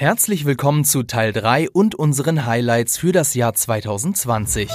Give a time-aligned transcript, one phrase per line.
[0.00, 4.70] Herzlich willkommen zu Teil 3 und unseren Highlights für das Jahr 2020.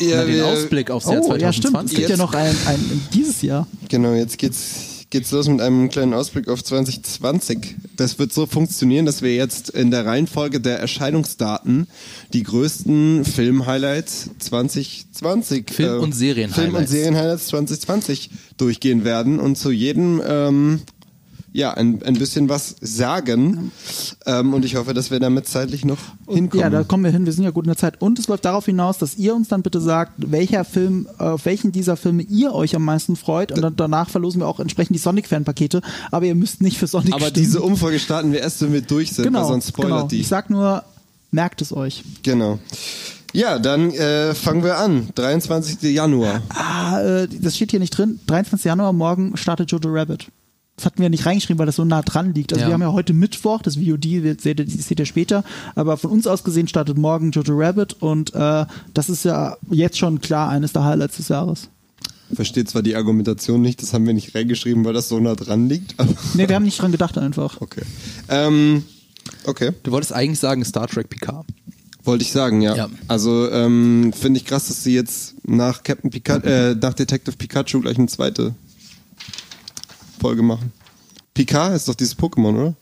[0.00, 1.42] Ja, Na, den wir- Ausblick aufs Jahr Oh, 2020.
[1.42, 1.84] ja, stimmt.
[1.90, 3.66] Es gibt ja noch ein, ein dieses Jahr.
[3.90, 7.76] Genau, jetzt geht's, geht's los mit einem kleinen Ausblick auf 2020.
[7.96, 11.86] Das wird so funktionieren, dass wir jetzt in der Reihenfolge der Erscheinungsdaten
[12.32, 16.60] die größten Film-Highlights 2020 Film- und Serien-Highlights.
[16.60, 20.80] Film- und Serien-Highlights 2020 durchgehen werden und zu jedem ähm,
[21.54, 23.70] ja, ein, ein bisschen was sagen.
[24.26, 26.60] Ähm, und ich hoffe, dass wir damit zeitlich noch hinkommen.
[26.60, 27.26] Ja, da kommen wir hin.
[27.26, 28.02] Wir sind ja gut in der Zeit.
[28.02, 31.70] Und es läuft darauf hinaus, dass ihr uns dann bitte sagt, welcher Film, auf welchen
[31.70, 33.52] dieser Filme ihr euch am meisten freut.
[33.52, 35.80] Und dann danach verlosen wir auch entsprechend die Sonic-Fan-Pakete.
[36.10, 37.44] Aber ihr müsst nicht für Sonic Aber stimmen.
[37.44, 40.08] diese Umfrage starten wir erst, wenn wir durch sind, genau, weil sonst spoilert genau.
[40.08, 40.20] die.
[40.22, 40.82] Ich sag nur,
[41.30, 42.02] merkt es euch.
[42.24, 42.58] Genau.
[43.32, 45.10] Ja, dann äh, fangen wir an.
[45.14, 45.82] 23.
[45.82, 46.42] Januar.
[46.48, 48.18] Ah, äh, das steht hier nicht drin.
[48.26, 48.64] 23.
[48.64, 50.26] Januar, morgen startet Jojo Rabbit.
[50.76, 52.52] Das hatten wir nicht reingeschrieben, weil das so nah dran liegt.
[52.52, 52.68] Also Ja.
[52.68, 55.44] wir haben ja heute Mittwoch, das VOD seht ihr, seht ihr später,
[55.76, 59.98] aber von uns aus gesehen startet morgen Jojo Rabbit und äh, das ist ja jetzt
[59.98, 61.68] schon klar eines der Highlights des Jahres.
[62.32, 65.68] Versteht zwar die Argumentation nicht, das haben wir nicht reingeschrieben, weil das so nah dran
[65.68, 65.94] liegt.
[65.98, 67.60] Aber Nee, wir haben nicht dran gedacht einfach.
[67.60, 67.82] okay.
[68.28, 68.82] Ähm,
[69.44, 69.70] okay.
[69.84, 71.46] Du wolltest eigentlich sagen Star Trek Picard.
[72.02, 72.74] Wollte ich sagen, ja.
[72.74, 72.88] Ja.
[73.08, 77.80] Also ähm, finde ich krass, dass sie jetzt nach Captain Pikachu, äh, nach Detective Pikachu
[77.80, 78.54] gleich eine zweite
[80.24, 80.72] Folge machen.
[81.34, 82.74] Picard ist doch dieses Pokémon, oder?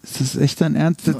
[0.00, 1.02] Das ist echt dein Ernst.
[1.06, 1.16] Das-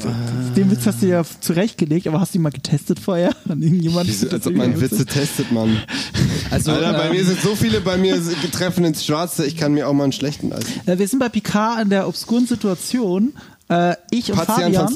[0.57, 3.37] Den Witz hast du ja zurechtgelegt, aber hast du ihn mal getestet vorher?
[3.49, 4.09] An irgendjemand?
[4.09, 5.77] Diese, als ob man Witze testet, Mann.
[6.51, 9.75] Also, Alter, bei ähm, mir sind so viele bei mir treffen ins Schwarze, ich kann
[9.75, 10.89] mir auch mal einen schlechten leisten.
[10.89, 13.33] Äh, Wir sind bei Picard in der obskuren Situation.
[13.69, 14.89] Äh, ich, und Fabian,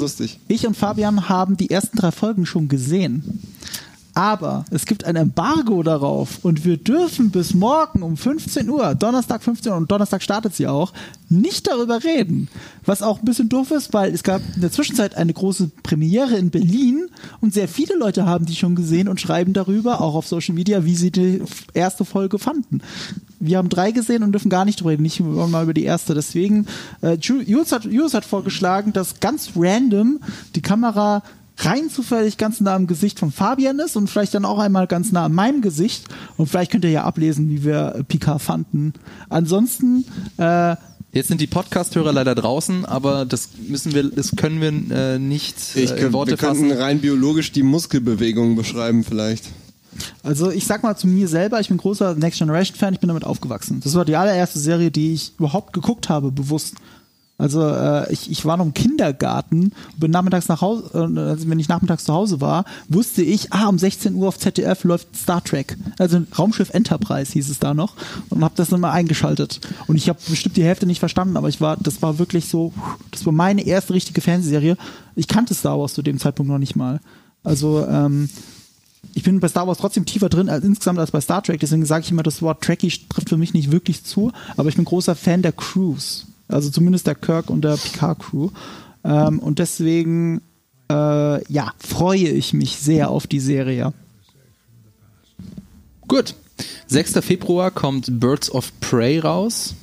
[0.46, 3.42] ich und Fabian haben die ersten drei Folgen schon gesehen.
[4.14, 9.42] Aber es gibt ein Embargo darauf und wir dürfen bis morgen um 15 Uhr, Donnerstag
[9.42, 10.92] 15 Uhr und Donnerstag startet sie auch,
[11.28, 12.48] nicht darüber reden.
[12.84, 16.36] Was auch ein bisschen doof ist, weil es gab in der Zwischenzeit eine große Premiere
[16.36, 17.06] in Berlin
[17.40, 20.84] und sehr viele Leute haben die schon gesehen und schreiben darüber, auch auf Social Media,
[20.84, 21.42] wie sie die
[21.72, 22.80] erste Folge fanden.
[23.38, 26.14] Wir haben drei gesehen und dürfen gar nicht drüber reden, nicht mal über die erste.
[26.14, 26.66] Deswegen,
[27.00, 30.18] äh, Ju- Jules hat, Jules hat vorgeschlagen, dass ganz random
[30.56, 31.22] die Kamera
[31.64, 35.12] rein zufällig ganz nah am Gesicht von Fabian ist und vielleicht dann auch einmal ganz
[35.12, 36.04] nah an meinem Gesicht.
[36.36, 38.94] Und vielleicht könnt ihr ja ablesen, wie wir äh, Picard fanden.
[39.28, 40.04] Ansonsten,
[40.38, 40.76] äh,
[41.12, 45.56] Jetzt sind die Podcast-Hörer leider draußen, aber das müssen wir, das können wir äh, nicht
[45.74, 46.80] äh, Ich in Worte wir könnten fassen.
[46.80, 49.46] rein biologisch die Muskelbewegung beschreiben vielleicht.
[50.22, 53.08] also ich sag mal zu mir selber, ich bin großer Next Generation Fan, ich bin
[53.08, 53.80] damit aufgewachsen.
[53.82, 56.76] Das war die allererste Serie, die ich überhaupt geguckt habe, bewusst.
[57.40, 61.58] Also äh, ich, ich war noch im Kindergarten, bin nachmittags nach Hause, äh, also wenn
[61.58, 65.42] ich nachmittags zu Hause war, wusste ich, ah, um 16 Uhr auf ZDF läuft Star
[65.42, 65.78] Trek.
[65.98, 67.94] Also Raumschiff Enterprise hieß es da noch
[68.28, 69.60] und habe das dann mal eingeschaltet.
[69.86, 72.74] Und ich habe bestimmt die Hälfte nicht verstanden, aber ich war, das war wirklich so,
[73.10, 74.76] das war meine erste richtige Fernsehserie.
[75.16, 77.00] Ich kannte Star Wars zu dem Zeitpunkt noch nicht mal.
[77.42, 78.28] Also ähm,
[79.14, 81.58] ich bin bei Star Wars trotzdem tiefer drin als insgesamt als bei Star Trek.
[81.58, 84.30] Deswegen sage ich immer, das Wort Trekkie trifft für mich nicht wirklich zu.
[84.58, 86.26] Aber ich bin großer Fan der Crews.
[86.50, 88.50] Also zumindest der Kirk und der Picard Crew.
[89.04, 90.40] Ähm, und deswegen,
[90.90, 93.92] äh, ja, freue ich mich sehr auf die Serie.
[96.08, 96.34] Gut.
[96.88, 97.12] 6.
[97.24, 99.74] Februar kommt Birds of Prey raus.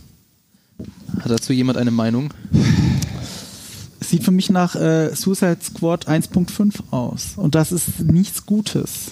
[1.19, 2.33] Hat dazu jemand eine Meinung?
[3.99, 7.33] Es sieht für mich nach äh, Suicide Squad 1.5 aus.
[7.37, 9.11] Und das ist nichts Gutes.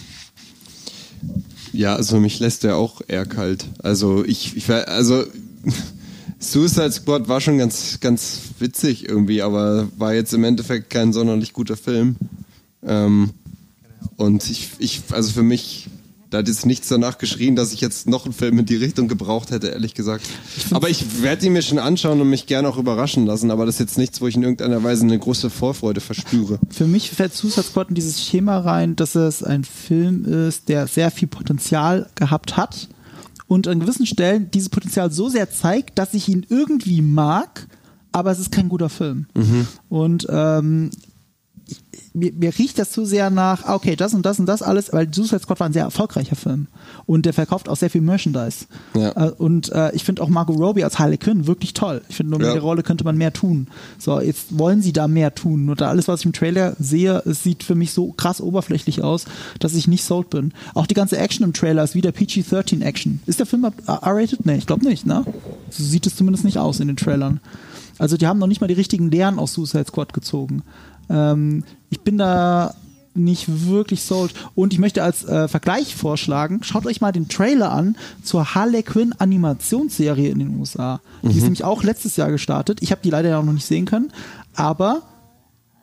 [1.73, 3.65] Ja, also mich lässt der auch eher kalt.
[3.79, 5.23] Also ich, ich war, also
[6.39, 11.53] Suicide Squad war schon ganz, ganz witzig irgendwie, aber war jetzt im Endeffekt kein sonderlich
[11.53, 12.17] guter Film.
[12.83, 13.31] Ähm,
[14.17, 15.87] und ich, ich, also für mich,
[16.29, 19.07] da hat jetzt nichts danach geschrien, dass ich jetzt noch einen Film in die Richtung
[19.07, 20.27] gebraucht hätte, ehrlich gesagt.
[20.71, 23.75] Aber ich werde ihn mir schon anschauen und mich gerne auch überraschen lassen, aber das
[23.75, 26.59] ist jetzt nichts, wo ich in irgendeiner Weise eine große Vorfreude verspüre.
[26.69, 30.87] Für mich fällt Suicide Squad in dieses Schema rein, dass es ein Film ist, der
[30.87, 32.89] sehr viel Potenzial gehabt hat
[33.47, 37.67] und an gewissen Stellen dieses Potenzial so sehr zeigt, dass ich ihn irgendwie mag,
[38.11, 39.27] aber es ist kein guter Film.
[39.89, 40.89] Und ähm,
[42.15, 44.91] mir, mir riecht das zu sehr nach, ah, okay, das und das und das alles,
[44.93, 46.67] weil Suicide Squad war ein sehr erfolgreicher Film
[47.05, 48.65] und der verkauft auch sehr viel Merchandise.
[48.95, 49.11] Ja.
[49.11, 52.01] Äh, Und äh, ich finde auch Margot Robbie als Harley Quinn wirklich toll.
[52.09, 52.53] Ich finde, nur mit Ja.
[52.53, 53.67] der Rolle könnte man mehr tun.
[53.99, 55.65] So, jetzt wollen sie da mehr tun.
[55.65, 59.03] Nur da alles, was ich im Trailer sehe, es sieht für mich so krass oberflächlich
[59.03, 59.25] aus,
[59.59, 60.53] dass ich nicht sold bin.
[60.73, 63.19] Auch die ganze Action im Trailer ist wieder PG-13 Action.
[63.25, 64.45] Ist der Film ab- R-rated?
[64.45, 65.25] Nee, ich glaube nicht, ne?
[65.69, 67.39] So sieht es zumindest nicht aus in den Trailern.
[67.97, 70.63] Also die haben noch nicht mal die richtigen Lehren aus Suicide Squad gezogen.
[71.09, 72.73] Ähm, ich bin da
[73.15, 74.33] nicht wirklich sold.
[74.55, 78.83] Und ich möchte als äh, Vergleich vorschlagen, schaut euch mal den Trailer an zur Harley
[78.83, 80.99] Quinn Animationsserie in den USA.
[81.23, 82.79] Die ist nämlich auch letztes Jahr gestartet.
[82.81, 84.11] Ich habe die leider ja noch nicht sehen können,
[84.53, 85.03] aber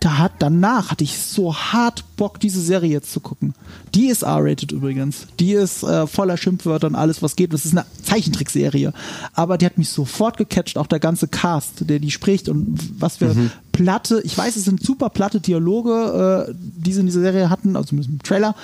[0.03, 3.55] da hat danach hatte ich so hart Bock, diese Serie jetzt zu gucken.
[3.95, 5.29] Die ist R-rated übrigens.
[5.39, 7.53] Die ist äh, voller Schimpfwörter und alles, was geht.
[7.53, 8.93] Das ist eine Zeichentrickserie.
[9.33, 13.19] Aber die hat mich sofort gecatcht, auch der ganze Cast, der die spricht und was
[13.19, 13.33] für
[13.71, 17.77] platte, ich weiß, es sind super platte Dialoge, äh, die sie in dieser Serie hatten,
[17.77, 18.57] also zumindest im Trailer,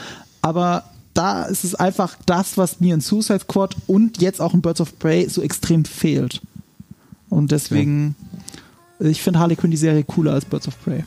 [0.43, 4.61] aber da ist es einfach das, was mir in Suicide Squad und jetzt auch in
[4.61, 6.41] Birds of Prey so extrem fehlt.
[7.29, 8.17] Und deswegen,
[8.99, 11.05] ich finde Harley Quinn die Serie cooler als Birds of Prey.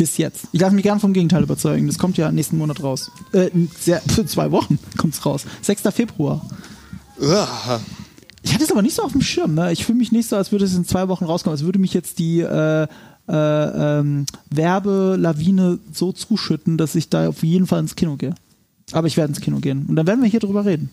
[0.00, 0.46] Bis jetzt.
[0.52, 1.86] Ich lasse mich gern vom Gegenteil überzeugen.
[1.86, 3.10] Das kommt ja nächsten Monat raus.
[3.32, 5.44] Äh, sehr, für zwei Wochen kommt's raus.
[5.60, 5.82] 6.
[5.92, 6.40] Februar.
[7.20, 7.82] Uah.
[8.40, 9.52] Ich hatte es aber nicht so auf dem Schirm.
[9.52, 9.70] Ne?
[9.72, 11.52] Ich fühle mich nicht so, als würde es in zwei Wochen rauskommen.
[11.52, 12.88] Als würde mich jetzt die äh, äh,
[13.28, 18.34] ähm, Werbelawine so zuschütten, dass ich da auf jeden Fall ins Kino gehe.
[18.92, 19.84] Aber ich werde ins Kino gehen.
[19.86, 20.88] Und dann werden wir hier drüber reden.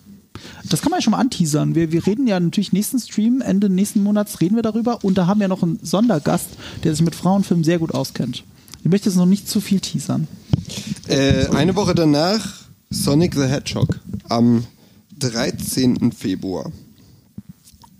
[0.69, 1.75] Das kann man ja schon mal anteasern.
[1.75, 5.05] Wir, wir reden ja natürlich nächsten Stream, Ende nächsten Monats reden wir darüber.
[5.05, 6.49] Und da haben wir noch einen Sondergast,
[6.83, 8.43] der sich mit Frauenfilmen sehr gut auskennt.
[8.83, 10.27] Ich möchte jetzt noch nicht zu viel teasern.
[11.07, 12.45] Äh, eine Woche danach
[12.89, 14.65] Sonic the Hedgehog am
[15.19, 16.11] 13.
[16.11, 16.71] Februar.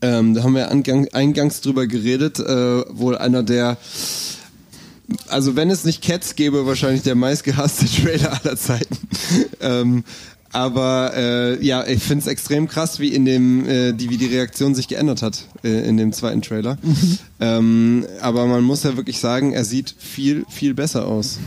[0.01, 3.77] Ähm, da haben wir eingangs drüber geredet, äh, wohl einer der,
[5.27, 8.97] also wenn es nicht Cats gäbe, wahrscheinlich der meistgehasste Trailer aller Zeiten.
[9.59, 10.03] ähm,
[10.57, 14.25] aber äh, ja, ich finde es extrem krass, wie in dem, äh, die, wie die
[14.25, 16.80] Reaktion sich geändert hat äh, in dem zweiten Trailer.
[17.39, 21.38] Ähm, aber man muss ja wirklich sagen, er sieht viel, viel besser aus.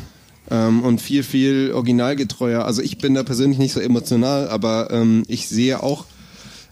[0.49, 2.65] Ähm, und viel, viel originalgetreuer.
[2.65, 6.05] Also ich bin da persönlich nicht so emotional, aber ähm, ich sehe auch,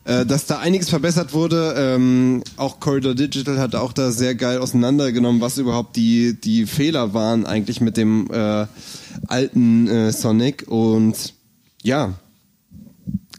[0.04, 1.74] äh, dass da einiges verbessert wurde.
[1.76, 7.12] Ähm, auch Corridor Digital hat auch da sehr geil auseinandergenommen, was überhaupt die, die Fehler
[7.12, 8.66] waren eigentlich mit dem äh,
[9.26, 10.66] alten äh, Sonic.
[10.68, 11.34] Und
[11.82, 12.14] ja,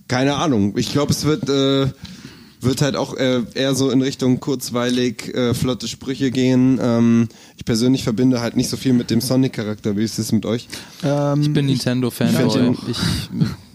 [0.09, 0.77] keine Ahnung.
[0.77, 1.89] Ich glaube, es wird, äh,
[2.61, 6.77] wird halt auch äh, eher so in Richtung kurzweilig, äh, flotte Sprüche gehen.
[6.81, 9.95] Ähm, ich persönlich verbinde halt nicht so viel mit dem Sonic-Charakter.
[9.95, 10.67] Wie ist es mit euch?
[11.03, 12.51] Ähm, Ich bin Nintendo-Fanboy.
[12.51, 12.97] find Ich,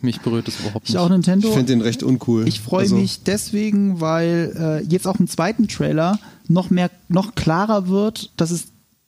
[0.03, 0.99] mich berührt das überhaupt ich nicht.
[1.01, 1.49] auch Nintendo.
[1.49, 2.47] Ich finde den recht uncool.
[2.47, 4.53] Ich freue Also, mich deswegen, weil
[4.85, 8.65] äh, jetzt auch im zweiten Trailer noch mehr, noch klarer wird, dass es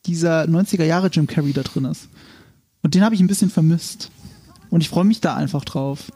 [0.07, 2.09] dieser 90er Jahre Jim Carrey da drin ist.
[2.83, 4.11] Und den habe ich ein bisschen vermisst.
[4.71, 6.13] Und ich freue mich da einfach drauf.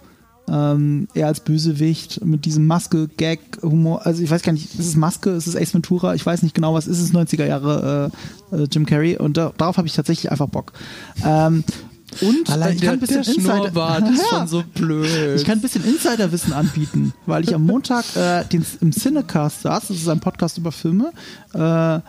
[0.50, 4.05] Ähm, er als Bösewicht mit diesem Maske, Gag, Humor.
[4.05, 6.14] Also ich weiß gar nicht, ist es Maske, ist es Ace Ventura?
[6.14, 8.11] Ich weiß nicht genau, was ist es 90er Jahre
[8.52, 9.17] äh, äh, Jim Carrey.
[9.17, 10.73] Und da, darauf habe ich tatsächlich einfach Bock.
[11.25, 11.62] Ähm,
[12.20, 13.67] und äh, ich kann ein bisschen Insider,
[14.12, 14.38] ist Ja.
[14.38, 15.37] schon so blöd.
[15.37, 19.88] Ich kann ein bisschen Insiderwissen anbieten, weil ich am Montag äh, den, im Cinecast saß,
[19.88, 21.12] das ist ein Podcast über Filme,
[21.55, 22.00] äh,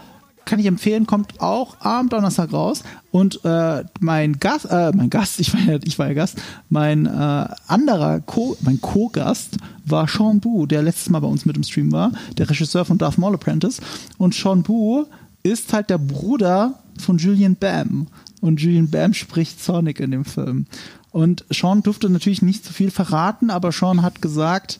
[0.46, 2.84] kann ich empfehlen, kommt auch am Donnerstag raus.
[3.12, 6.38] Und äh, mein Gast, äh, mein Gast, ich war ja, ich war ja Gast,
[6.70, 11.58] mein äh, anderer Co, mein Co-Gast war Sean Bu, der letztes Mal bei uns mit
[11.58, 13.82] im Stream war, der Regisseur von Darth Maul Apprentice.
[14.18, 15.06] Und Sean Bu
[15.44, 18.08] ist halt der Bruder von Julian Bam.
[18.42, 20.66] Und Julian Bam spricht Sonic in dem Film.
[21.12, 24.80] Und Sean durfte natürlich nicht zu viel verraten, aber Sean hat gesagt,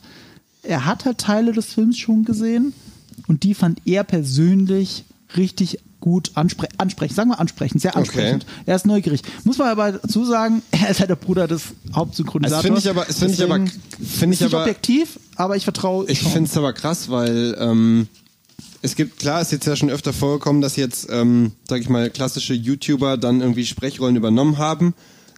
[0.62, 2.72] er hat halt Teile des Films schon gesehen.
[3.28, 5.04] Und die fand er persönlich
[5.36, 8.44] richtig gut anspre ansprechen, sagen wir ansprechen, sehr ansprechend.
[8.66, 9.22] Er ist neugierig.
[9.44, 11.62] Muss man aber dazu sagen, er ist halt der Bruder des
[11.94, 12.62] Hauptsynchronisators.
[12.62, 13.66] Das finde ich aber- das finde ich aber-
[14.04, 18.08] finde ich aber- objektiv, aber ich vertraue Ich finde es aber krass, weil ähm,
[18.82, 22.10] es gibt, klar, ist jetzt ja schon öfter vorgekommen, dass jetzt, ähm, sag ich mal,
[22.10, 24.94] klassische YouTuber dann irgendwie Sprechrollen übernommen haben.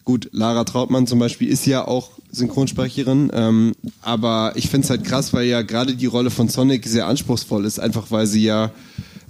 [0.06, 5.04] Gut, Lara Trautmann zum Beispiel ist ja auch Synchronsprecherin, ähm, aber ich finde es halt
[5.04, 8.70] krass, weil ja gerade die Rolle von Sonic sehr anspruchsvoll ist, einfach weil sie ja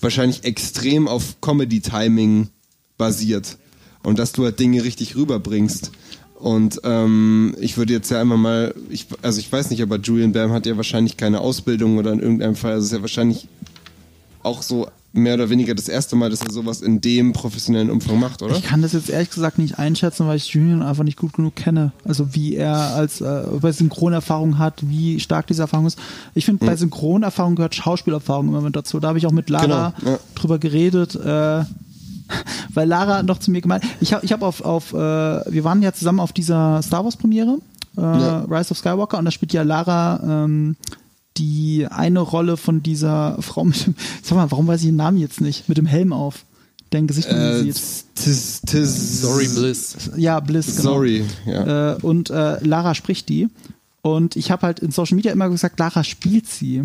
[0.01, 2.49] wahrscheinlich extrem auf Comedy-Timing
[2.97, 3.59] basiert
[4.03, 5.93] und dass du halt Dinge richtig rüberbringst.
[6.39, 10.33] Und ähm, ich würde jetzt ja einmal mal, ich, also ich weiß nicht, aber Julian
[10.33, 13.49] Bam hat ja wahrscheinlich keine Ausbildung oder in irgendeinem Fall, also es ist ja wahrscheinlich
[14.43, 18.19] auch so mehr oder weniger das erste Mal, dass er sowas in dem professionellen Umfang
[18.19, 18.57] macht, oder?
[18.57, 21.55] Ich kann das jetzt ehrlich gesagt nicht einschätzen, weil ich Julian einfach nicht gut genug
[21.55, 21.93] kenne.
[22.05, 25.99] Also wie er als äh, bei Synchronerfahrung hat, wie stark diese Erfahrung ist.
[26.35, 28.99] Ich finde, bei Synchronerfahrung gehört Schauspielerfahrung immer mit dazu.
[29.01, 30.19] Da habe ich auch mit Lara Genau, ja.
[30.35, 31.15] drüber geredet.
[31.15, 31.65] Äh,
[32.75, 35.83] weil Lara noch zu mir gemeint, ich habe ich hab auf, auf äh, wir waren
[35.83, 37.59] ja zusammen auf dieser Star Wars Premiere,
[37.97, 38.45] äh, Ja.
[38.51, 40.75] Rise of Skywalker, und da spielt ja Lara ähm,
[41.37, 45.19] die eine Rolle von dieser Frau mit dem, sag mal, warum weiß ich den Namen
[45.19, 46.45] jetzt nicht, mit dem Helm auf,
[46.93, 47.83] deren Gesicht man Äh, sieht.
[48.15, 49.97] tis, tis, Sorry, Bliss.
[50.17, 50.95] Ja, Bliss, genau.
[50.95, 51.95] Sorry, ja.
[51.95, 53.49] Äh, und äh, Lara spricht die.
[54.03, 56.85] Und ich habe halt in Social Media immer gesagt, Lara spielt sie.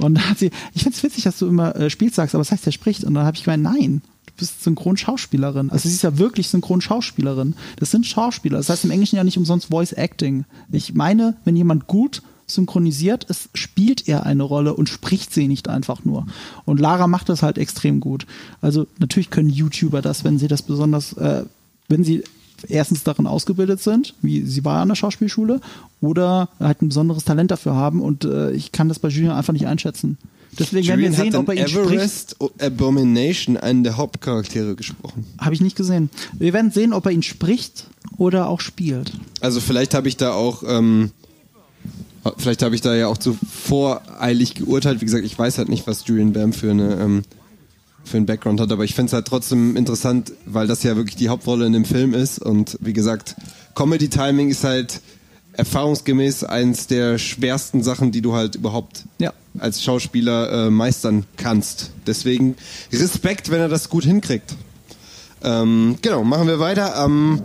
[0.00, 2.52] Und da hat sie, ich find's witzig, dass du immer äh, spielt sagst, aber das
[2.52, 3.04] heißt, er spricht.
[3.04, 4.02] Und dann habe ich gemeint, nein,
[4.38, 5.70] bist Synchronschauspielerin.
[5.70, 7.54] Also sie ist ja wirklich Synchronschauspielerin.
[7.76, 8.58] Das sind Schauspieler.
[8.58, 10.44] Das heißt im Englischen ja nicht umsonst Voice Acting.
[10.72, 15.68] Ich meine, wenn jemand gut synchronisiert ist, spielt er eine Rolle und spricht sie nicht
[15.68, 16.26] einfach nur.
[16.64, 18.26] Und Lara macht das halt extrem gut.
[18.60, 21.44] Also natürlich können YouTuber das, wenn sie das besonders, äh,
[21.88, 22.24] wenn sie
[22.66, 25.60] erstens darin ausgebildet sind, wie sie war an der Schauspielschule,
[26.00, 28.00] oder halt ein besonderes Talent dafür haben.
[28.00, 30.18] Und äh, ich kann das bei Julian einfach nicht einschätzen.
[30.58, 31.92] Deswegen werden wir Julian sehen, ob er ihn spricht.
[31.92, 35.26] Everest Abomination einen der Hauptcharaktere gesprochen.
[35.38, 36.10] Habe ich nicht gesehen.
[36.32, 37.86] Wir werden sehen, ob er ihn spricht
[38.16, 39.12] oder auch spielt.
[39.40, 41.10] Also vielleicht habe ich da auch, ähm,
[42.36, 45.00] vielleicht habe ich da ja auch zu voreilig geurteilt.
[45.00, 47.22] Wie gesagt, ich weiß halt nicht, was Julian Bam für eine ähm,
[48.04, 51.16] für einen Background hat, aber ich finde es halt trotzdem interessant, weil das ja wirklich
[51.16, 53.36] die Hauptrolle in dem Film ist und wie gesagt,
[53.74, 55.00] Comedy Timing ist halt
[55.52, 59.34] erfahrungsgemäß eins der schwersten Sachen, die du halt überhaupt Ja.
[59.58, 61.90] als Schauspieler äh, meistern kannst.
[62.06, 62.54] Deswegen
[62.92, 64.54] Respekt, wenn er das gut hinkriegt.
[65.42, 67.40] Ähm, genau, machen wir weiter am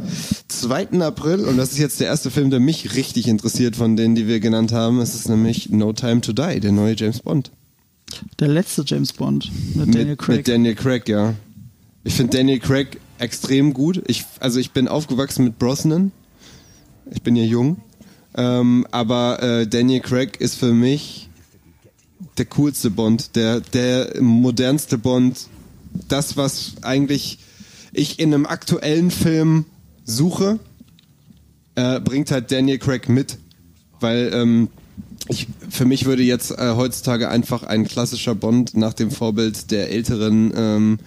[0.48, 1.00] 2.
[1.02, 4.28] April und das ist jetzt der erste Film, der mich richtig interessiert von denen, die
[4.28, 5.00] wir genannt haben.
[5.00, 7.52] Es ist nämlich No Time to Die, der neue James Bond.
[8.40, 10.38] Der letzte James Bond mit Daniel mit, Craig.
[10.38, 11.34] Mit Daniel Craig, ja.
[12.04, 14.04] Ich finde Daniel Craig extrem gut.
[14.08, 16.12] Ich, also ich bin aufgewachsen mit Brosnan.
[17.12, 17.78] Ich bin ja jung.
[18.36, 21.30] Ähm, aber äh, Daniel Craig ist für mich
[22.38, 25.48] der coolste Bond, der, der modernste Bond.
[26.08, 27.40] Das, was eigentlich
[27.94, 29.66] ich in einem aktuellen Film
[30.04, 30.60] suche,
[31.76, 33.38] äh, bringt halt Daniel Craig mit.
[34.00, 34.70] Weil ähm,
[35.30, 39.90] ich, für mich würde jetzt äh, heutzutage einfach ein klassischer Bond nach dem Vorbild der
[39.90, 41.00] älteren ähm,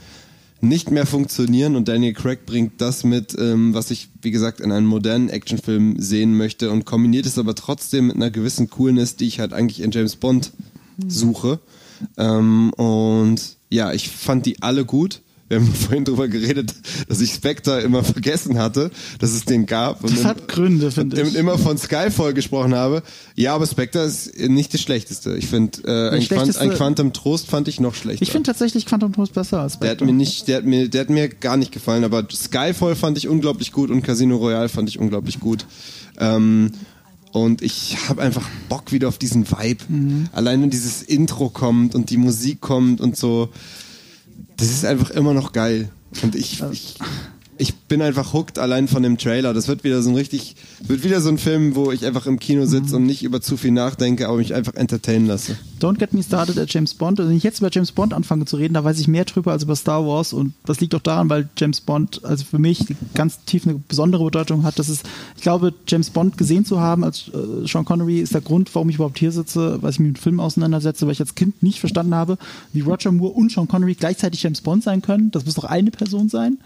[0.62, 4.72] nicht mehr funktionieren und Daniel Craig bringt das mit, ähm, was ich, wie gesagt, in
[4.72, 9.26] einem modernen Actionfilm sehen möchte und kombiniert es aber trotzdem mit einer gewissen Coolness, die
[9.26, 10.52] ich halt eigentlich in James Bond
[11.06, 11.60] suche.
[12.16, 15.20] Ähm, und ja, ich fand die alle gut.
[15.48, 16.74] Wir haben vorhin drüber geredet,
[17.08, 20.02] dass ich Spectre immer vergessen hatte, dass es den gab.
[20.02, 21.34] Und Das hat Gründe, finde ich.
[21.34, 23.02] immer von Skyfall gesprochen habe.
[23.36, 25.36] Ja, aber Spectre ist nicht das Schlechteste.
[25.36, 28.22] Ich finde, äh, ein, Quant, ein Quantum Trost fand ich noch schlechter.
[28.22, 30.06] Ich finde tatsächlich Quantum Trost besser als der hat Spectre.
[30.06, 33.28] mir nicht, der hat mir, der hat mir gar nicht gefallen, aber Skyfall fand ich
[33.28, 35.66] unglaublich gut und Casino Royale fand ich unglaublich gut.
[36.18, 36.72] Ähm,
[37.32, 39.84] und ich habe einfach Bock wieder auf diesen Vibe.
[39.88, 40.28] Mhm.
[40.32, 43.50] Allein wenn dieses Intro kommt und die Musik kommt und so,
[44.56, 45.90] das ist einfach immer noch geil.
[46.22, 46.98] Und ich, ich,
[47.58, 49.54] ich bin einfach hooked allein von dem Trailer.
[49.54, 52.38] Das wird wieder so ein richtig, wird wieder so ein Film, wo ich einfach im
[52.38, 52.94] Kino sitze Mhm.
[52.96, 55.56] und nicht über zu viel nachdenke, aber mich einfach entertainen lasse.
[55.80, 57.18] Don't get me started at James Bond.
[57.20, 59.52] Also wenn ich jetzt über James Bond anfange zu reden, da weiß ich mehr drüber
[59.52, 60.32] als über Star Wars.
[60.32, 64.24] Und das liegt auch daran, weil James Bond, also für mich ganz tief eine besondere
[64.24, 64.78] Bedeutung hat.
[64.78, 65.04] Das ist,
[65.36, 68.88] ich glaube, James Bond gesehen zu haben als äh, Sean Connery ist der Grund, warum
[68.88, 71.80] ich überhaupt hier sitze, weil ich mich mit Filmen auseinandersetze, weil ich als Kind nicht
[71.80, 72.38] verstanden habe,
[72.72, 75.30] wie Roger Moore und Sean Connery gleichzeitig James Bond sein können.
[75.30, 76.58] Das muss doch eine Person sein.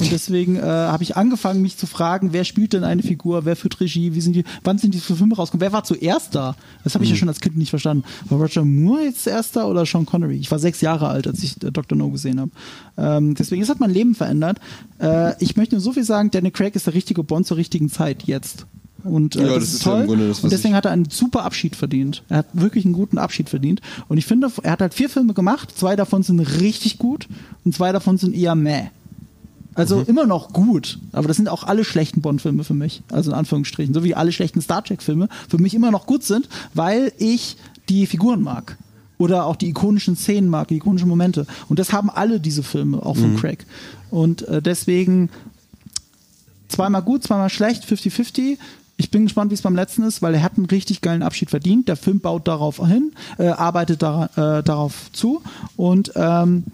[0.00, 3.56] Und deswegen äh, habe ich angefangen, mich zu fragen, wer spielt denn eine Figur, wer
[3.58, 6.56] führt Regie, wie sind die, wann sind die für Filme rausgekommen, wer war zuerst da?
[6.84, 8.04] Das habe ich ja schon als Kind nicht verstanden.
[8.28, 10.36] War Roger Moore jetzt zuerst da oder Sean Connery?
[10.36, 11.96] Ich war sechs Jahre alt, als ich äh, Dr.
[11.98, 12.50] No gesehen habe.
[12.96, 14.58] Ähm, deswegen, es hat mein Leben verändert.
[15.00, 17.90] Äh, ich möchte nur so viel sagen, Daniel Craig ist der richtige Bond zur richtigen
[17.90, 18.66] Zeit jetzt.
[19.04, 20.06] Und äh, Ja, das, das ist ja toll.
[20.06, 22.22] Grunde das, und deswegen hat er einen super Abschied verdient.
[22.28, 23.80] Er hat wirklich einen guten Abschied verdient.
[24.08, 25.76] Und ich finde, er hat halt vier Filme gemacht.
[25.76, 27.28] Zwei davon sind richtig gut
[27.64, 28.90] und zwei davon sind eher meh.
[29.78, 33.02] Also immer noch gut, aber das sind auch alle schlechten Bond-Filme für mich.
[33.10, 33.94] Also in Anführungsstrichen.
[33.94, 37.56] So wie alle schlechten Star Trek-Filme für mich immer noch gut sind, weil ich
[37.88, 38.76] die Figuren mag.
[39.18, 41.46] Oder auch die ikonischen Szenen mag, die ikonischen Momente.
[41.68, 43.66] Und das haben alle diese Filme, auch von Craig.
[44.10, 45.30] Und äh, deswegen
[46.68, 48.58] zweimal gut, zweimal schlecht, 50-50.
[48.96, 51.50] Ich bin gespannt, wie es beim letzten ist, weil er hat einen richtig geilen Abschied
[51.50, 51.88] verdient.
[51.88, 55.42] Der Film baut darauf hin, äh, arbeitet dara, äh, darauf zu
[55.76, 56.64] und ähm,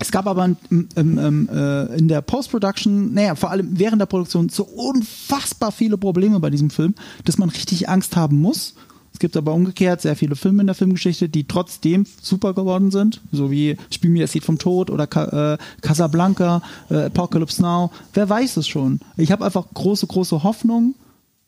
[0.00, 4.06] es gab aber im, im, im, äh, in der Post-Production, naja, vor allem während der
[4.06, 8.74] Produktion, so unfassbar viele Probleme bei diesem Film, dass man richtig Angst haben muss.
[9.12, 13.20] Es gibt aber umgekehrt sehr viele Filme in der Filmgeschichte, die trotzdem super geworden sind,
[13.30, 17.92] so wie Spiel mir das Lied vom Tod oder äh, Casablanca, äh, Apocalypse Now.
[18.12, 18.98] Wer weiß es schon?
[19.16, 20.96] Ich habe einfach große, große Hoffnung,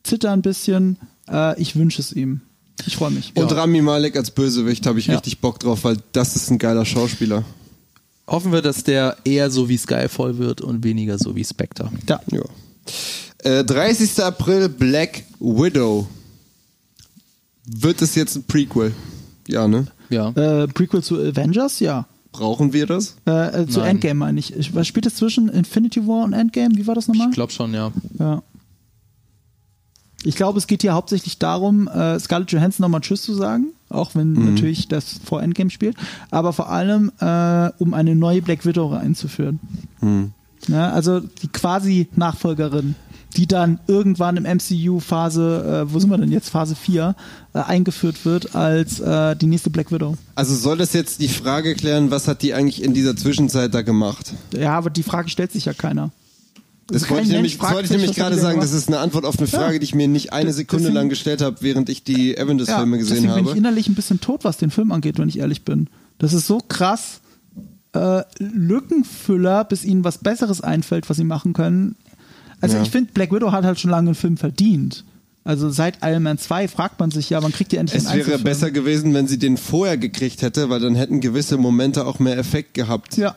[0.04, 0.96] zitter ein bisschen.
[1.28, 2.40] Äh, ich wünsche es ihm.
[2.86, 3.32] Ich freue mich.
[3.34, 5.14] Und Rami Malek als Bösewicht habe ich Ja.
[5.14, 7.42] richtig Bock drauf, weil das ist ein geiler Schauspieler.
[8.28, 11.90] Hoffen wir, dass der eher so wie Skyfall wird und weniger so wie Spectre.
[12.08, 12.20] Ja.
[12.32, 12.42] Ja.
[13.44, 14.22] Äh, 30.
[14.24, 16.06] April Black Widow.
[17.66, 18.92] Wird es jetzt ein Prequel?
[19.46, 19.86] Ja, ne?
[20.10, 20.30] Ja.
[20.30, 22.06] Äh, Prequel zu Avengers, ja.
[22.32, 23.16] Brauchen wir das?
[23.26, 23.92] Äh, äh, zu Nein.
[23.92, 24.54] Endgame meine ich.
[24.54, 24.74] ich.
[24.74, 26.76] Was spielt es zwischen Infinity War und Endgame?
[26.76, 27.28] Wie war das nochmal?
[27.28, 27.92] Ich glaube schon, ja.
[28.18, 28.42] Ja.
[30.26, 33.66] Ich glaube, es geht hier hauptsächlich darum, äh, Scarlett Johansson nochmal Tschüss zu sagen.
[33.88, 35.96] auch wenn natürlich das vor Endgame spielt,
[36.32, 39.60] aber vor allem, äh, um eine neue Black Widow einzuführen.
[40.66, 42.96] Ja, also die quasi Nachfolgerin,
[43.36, 47.14] die dann irgendwann im MCU Phase, äh, wo sind wir denn jetzt, Phase 4,
[47.54, 50.16] äh, eingeführt wird als äh, die nächste Black Widow.
[50.34, 53.82] Also soll das jetzt die Frage klären, was hat die eigentlich in dieser Zwischenzeit da
[53.82, 54.32] gemacht?
[54.52, 56.10] Ja, aber die Frage stellt sich ja keiner.
[56.88, 58.60] Das wollte ich nämlich, wollte ich nämlich gerade sagen.
[58.60, 59.78] Das ist eine Antwort auf eine Frage, Ja.
[59.80, 63.16] die ich mir nicht eine Sekunde deswegen- lang gestellt habe, während ich die Avengers-Filme gesehen
[63.16, 63.58] deswegen bin ich habe.
[63.58, 65.88] innerlich ein bisschen tot, was den Film angeht, wenn ich ehrlich bin.
[66.18, 67.20] Das ist so krass
[67.92, 71.96] äh, Lückenfüller, bis ihnen was Besseres einfällt, was sie machen können.
[72.60, 72.82] Also Ja.
[72.82, 75.04] ich finde, Black Widow hat halt schon lange einen Film verdient.
[75.46, 78.18] Also seit Iron Man 2 fragt man sich ja, wann kriegt ihr endlich Es einen
[78.18, 78.44] wäre Einzelfilm?
[78.44, 82.36] besser gewesen, wenn sie den vorher gekriegt hätte, weil dann hätten gewisse Momente auch mehr
[82.36, 83.36] Effekt gehabt, Ja.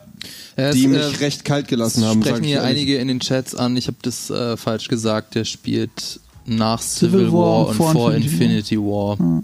[0.56, 2.20] Ja, die es, mich äh, recht kalt gelassen haben.
[2.20, 3.76] sprechen ich hier einige in den Chats an.
[3.76, 5.34] Ich habe das äh, falsch gesagt.
[5.36, 9.42] Der spielt nach Civil, Civil War War, und und vor vor Infinity Infinity War.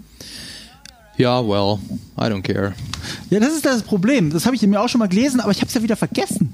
[1.17, 1.79] Ja, well,
[2.19, 2.73] I don't care.
[3.29, 4.29] Ja, das ist das Problem.
[4.29, 6.53] Das habe ich mir auch schon mal gelesen, aber ich habe es ja wieder vergessen.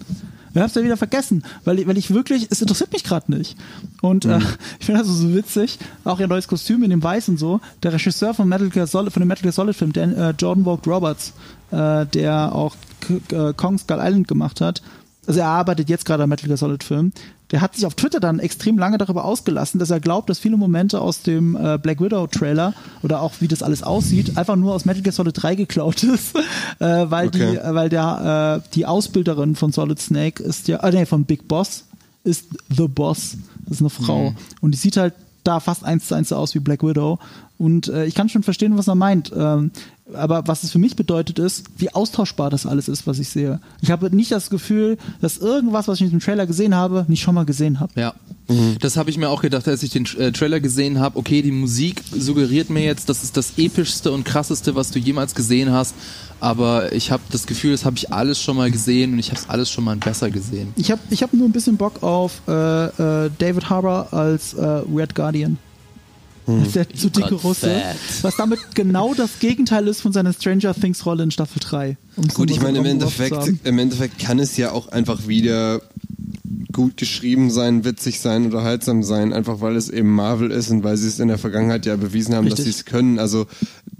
[0.54, 3.32] Ich habe es ja wieder vergessen, weil, ich- weil ich wirklich, es interessiert mich gerade
[3.36, 3.58] nicht.
[4.02, 4.38] Und äh,
[4.80, 7.60] ich finde das so witzig, auch ihr neues Kostüm in dem Weiß und so.
[7.82, 10.64] Der Regisseur von Metal Gear Solid, von dem Metal Gear Solid Film, Dan, äh, Jordan
[10.66, 11.34] Vogt Roberts,
[11.72, 12.76] äh, der auch
[13.32, 14.82] äh, Kong Skull Island gemacht hat.
[15.28, 17.12] Also er arbeitet jetzt gerade am Metal Gear Solid Film.
[17.52, 20.58] Der hat sich auf Twitter dann extrem lange darüber ausgelassen, dass er glaubt, dass viele
[20.58, 24.74] Momente aus dem äh, Black Widow Trailer oder auch wie das alles aussieht, einfach nur
[24.74, 26.36] aus Metal Gear Solid 3 geklaut ist,
[26.80, 27.52] äh, weil Okay.
[27.52, 31.26] die, äh, weil der äh, die Ausbilderin von Solid Snake ist ja, äh, nee, von
[31.26, 31.86] Big Boss
[32.24, 33.38] ist The Boss.
[33.66, 35.14] Das ist eine Frau und die sieht halt
[35.44, 37.20] da fast eins zu eins so aus wie Black Widow.
[37.60, 39.32] Und äh, ich kann schon verstehen, was er meint.
[39.36, 39.72] Ähm,
[40.12, 43.60] aber was es für mich bedeutet, ist, wie austauschbar das alles ist, was ich sehe.
[43.82, 47.22] Ich habe nicht das Gefühl, dass irgendwas, was ich in diesem Trailer gesehen habe, nicht
[47.22, 47.92] schon mal gesehen habe.
[47.96, 48.14] Ja,
[48.82, 51.18] das habe ich mir auch gedacht, als ich den äh, Trailer gesehen habe.
[51.18, 55.36] Okay, die Musik suggeriert mir jetzt, das ist das epischste und krasseste, was du jemals
[55.36, 55.96] gesehen hast.
[56.42, 59.40] Aber ich habe das Gefühl, das habe ich alles schon mal gesehen und ich habe
[59.40, 60.74] es alles schon mal besser gesehen.
[60.76, 64.66] Ich habe ich hab nur ein bisschen Bock auf äh, äh, David Harbour als äh,
[64.94, 65.58] Red Guardian.
[66.46, 67.68] Als der zu dicke Russe.
[67.68, 67.98] fett.
[68.24, 71.98] Was damit genau das Gegenteil ist von seiner Stranger Things Rolle in Staffel 3.
[72.16, 75.82] um's Gut, ich meine, im zu Endeffekt, im Endeffekt kann es ja auch einfach wieder
[76.72, 80.98] gut geschrieben sein, witzig sein, unterhaltsam sein, einfach weil es eben Marvel ist und weil
[80.98, 82.76] sie es in der Vergangenheit ja bewiesen haben, dass Richtig.
[82.76, 83.20] sie es können.
[83.20, 83.46] Also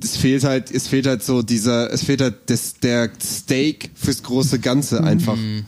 [0.04, 4.24] es fehlt halt, es fehlt halt so dieser, es fehlt halt das, der Steak fürs
[4.24, 5.02] große Ganze
[5.40, 5.66] Mhm.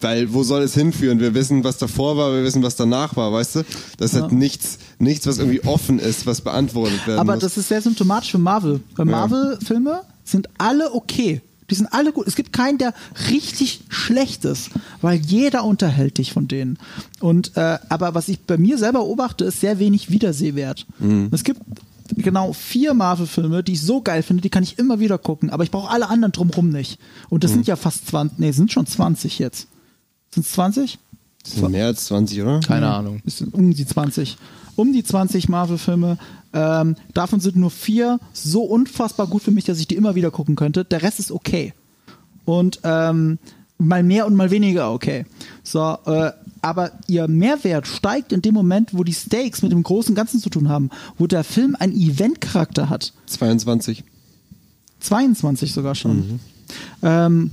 [0.00, 1.18] Weil wo soll es hinführen?
[1.18, 3.64] Wir wissen, was davor war, wir wissen, was danach war, weißt du?
[3.96, 7.42] Das ist halt nichts, nichts, was irgendwie offen ist, was beantwortet werden Aber muss.
[7.42, 8.80] das ist sehr symptomatisch für Marvel.
[8.94, 9.12] Weil Ja.
[9.12, 11.40] Marvel-Filme sind alle okay.
[11.70, 12.26] Die sind alle gut.
[12.26, 12.94] Es gibt keinen, der
[13.28, 14.70] richtig schlecht ist,
[15.02, 16.78] weil jeder unterhält dich von denen.
[17.20, 20.86] Und äh, aber was ich bei mir selber beobachte, ist sehr wenig Wiedersehwert.
[21.30, 21.60] Es gibt
[22.16, 25.62] genau vier Marvel-Filme, die ich so geil finde, die kann ich immer wieder gucken, aber
[25.64, 26.98] ich brauche alle anderen drumherum nicht.
[27.28, 29.66] Und das sind ja fast 20, nee, sind schon 20 jetzt.
[30.30, 30.98] Sind es 20?
[31.42, 32.60] Das sind mehr als 20, oder?
[32.60, 33.20] Keine Ahnung.
[33.24, 34.36] Sind um die 20.
[34.76, 36.18] Um die 20 Marvel-Filme.
[36.52, 40.30] Ähm, davon sind nur vier so unfassbar gut für mich, dass ich die immer wieder
[40.30, 40.84] gucken könnte.
[40.84, 41.74] Der Rest ist okay.
[42.44, 43.38] Und ähm,
[43.78, 45.24] mal mehr und mal weniger okay.
[45.62, 50.14] So, äh, aber ihr Mehrwert steigt in dem Moment, wo die Stakes mit dem großen
[50.14, 53.12] Ganzen zu tun haben, wo der Film einen Event-Charakter hat.
[53.26, 54.04] 22.
[55.00, 56.40] 22 sogar schon.
[57.02, 57.52] Ähm,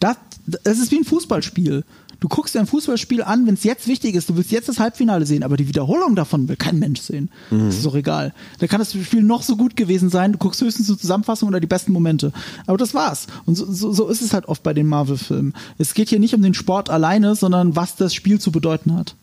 [0.00, 1.84] das, das ist wie ein Fußballspiel.
[2.18, 4.78] Du guckst dir ein Fußballspiel an, wenn es jetzt wichtig ist, du willst jetzt das
[4.78, 7.30] Halbfinale sehen, aber die Wiederholung davon will kein Mensch sehen.
[7.50, 8.32] Das ist doch egal.
[8.58, 11.60] Da kann das Spiel noch so gut gewesen sein, du guckst höchstens zur Zusammenfassung oder
[11.60, 12.32] die besten Momente.
[12.66, 13.26] Aber das war's.
[13.44, 15.52] Und so, so, so ist es halt oft bei den Marvel-Filmen.
[15.76, 19.14] Es geht hier nicht um den Sport alleine, sondern was das Spiel zu bedeuten hat.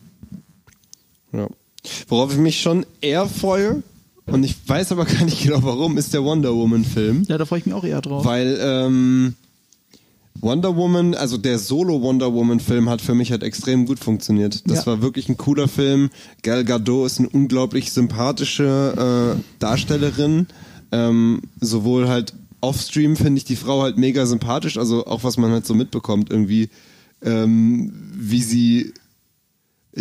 [1.32, 1.48] Ja.
[2.06, 3.82] Worauf ich mich schon eher freue,
[4.26, 7.24] und ich weiß aber gar nicht genau warum, ist der Wonder Woman-Film.
[7.28, 8.24] Ja, da freue ich mich auch eher drauf.
[8.24, 9.34] Weil ähm,
[10.40, 14.68] Wonder Woman, also der Solo Wonder Woman-Film hat für mich halt extrem gut funktioniert.
[14.68, 14.86] Das Ja.
[14.86, 16.10] war wirklich ein cooler Film.
[16.42, 20.46] Gal Gadot ist eine unglaublich sympathische äh, Darstellerin.
[20.92, 25.50] Ähm, sowohl halt offstream finde ich die Frau halt mega sympathisch, also auch was man
[25.50, 26.68] halt so mitbekommt, irgendwie,
[27.22, 28.92] ähm, wie sie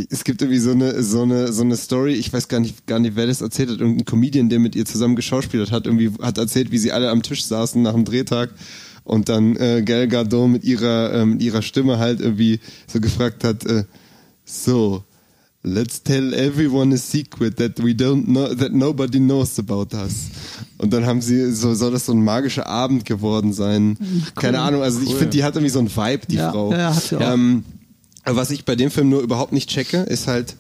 [0.10, 2.98] es gibt irgendwie so eine, so eine, so eine Story, ich weiß gar nicht, gar
[3.00, 6.38] nicht, wer das erzählt hat, irgendein Comedian, der mit ihr zusammen geschauspielert hat, irgendwie hat
[6.40, 8.50] erzählt, wie sie alle am Tisch saßen nach dem Drehtag
[9.04, 13.66] und dann äh, Gal Gadot mit ihrer, ähm, ihrer Stimme halt irgendwie so gefragt hat,
[13.66, 13.84] äh,
[14.46, 15.04] so,
[15.64, 20.28] let's tell everyone a secret that we don't know, that nobody knows about us.
[20.78, 23.98] Und dann haben sie, so soll das so ein magischer Abend geworden sein.
[24.36, 26.72] Keine Ahnung, also ich finde, die hat irgendwie so ein Vibe, die Ja, Frau.
[26.72, 27.34] ja, hat sie auch.
[27.34, 27.64] Ähm,
[28.26, 30.56] was ich bei dem Film nur überhaupt nicht checke, ist halt,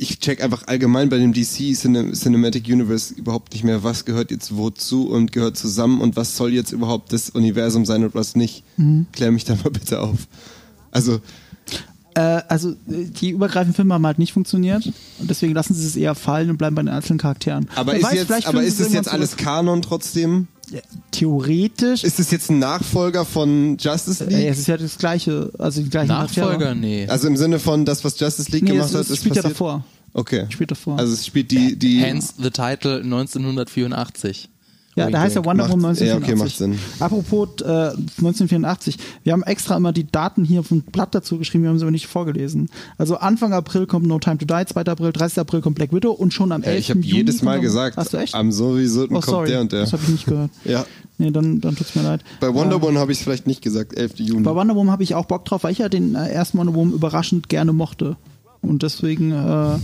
[0.00, 4.30] ich check einfach allgemein bei dem DC Cine Cinematic Universe überhaupt nicht mehr, was gehört
[4.30, 8.34] jetzt wozu und gehört zusammen und was soll jetzt überhaupt das Universum sein und was
[8.34, 8.64] nicht.
[8.78, 9.06] Mhm.
[9.12, 10.26] Klär mich da mal bitte auf.
[10.90, 11.20] Also,
[12.18, 12.74] also äh,
[13.20, 14.84] die übergreifenden Filme haben halt nicht funktioniert
[15.18, 17.68] und deswegen lassen sie es eher fallen und bleiben bei den einzelnen Charakteren.
[17.76, 19.44] aber Wer ist weiß, jetzt, vielleicht aber ist es jetzt alles zurück.
[19.44, 20.48] Kanon trotzdem?
[20.70, 22.04] Ja, Theoretisch.
[22.04, 24.48] Ist es jetzt ein Nachfolger von Justice Ey, League?
[24.50, 26.50] es ist ja das gleiche, also die gleichen Nachfolger?
[26.58, 26.76] Charaktere.
[26.76, 27.06] Nee.
[27.08, 29.34] Also im Sinne von das, was Justice League Nee, gemacht es, hat, es ist spielt
[29.36, 29.56] ja passiert?
[29.60, 29.84] davor.
[30.12, 30.46] Okay.
[30.50, 30.98] Spielt davor.
[30.98, 34.48] Also es spielt die, die Hence the title 1984.
[34.96, 36.24] Ja, da heißt ja Wonder Macht- Woman ja, 1984.
[36.24, 36.78] okay, macht Sinn.
[36.98, 37.92] Apropos äh,
[38.24, 41.78] 1984, wir haben extra immer die Daten hier auf dem Blatt dazu geschrieben, wir haben
[41.78, 42.68] sie aber nicht vorgelesen.
[42.98, 44.80] Also Anfang April kommt No Time to Die, 2.
[44.86, 45.38] April, 30.
[45.38, 46.72] April kommt Black Widow und schon am 11.
[46.74, 48.34] Ja, ich habe jedes Mal kommt- gesagt, Hast du echt?
[48.34, 49.82] am sowieso oh, kommt sorry, der und der.
[49.82, 50.50] das habe ich nicht gehört.
[50.64, 50.84] Ja.
[51.18, 52.22] Nee, dann, dann tut's mir leid.
[52.40, 54.14] Bei Wonder Woman habe ich es vielleicht nicht gesagt, 11.
[54.20, 54.42] Juni.
[54.42, 56.74] Bei Wonder Woman habe ich auch Bock drauf, weil ich ja den äh, ersten Wonder
[56.74, 58.16] Woman überraschend gerne mochte.
[58.62, 59.76] Und deswegen, äh,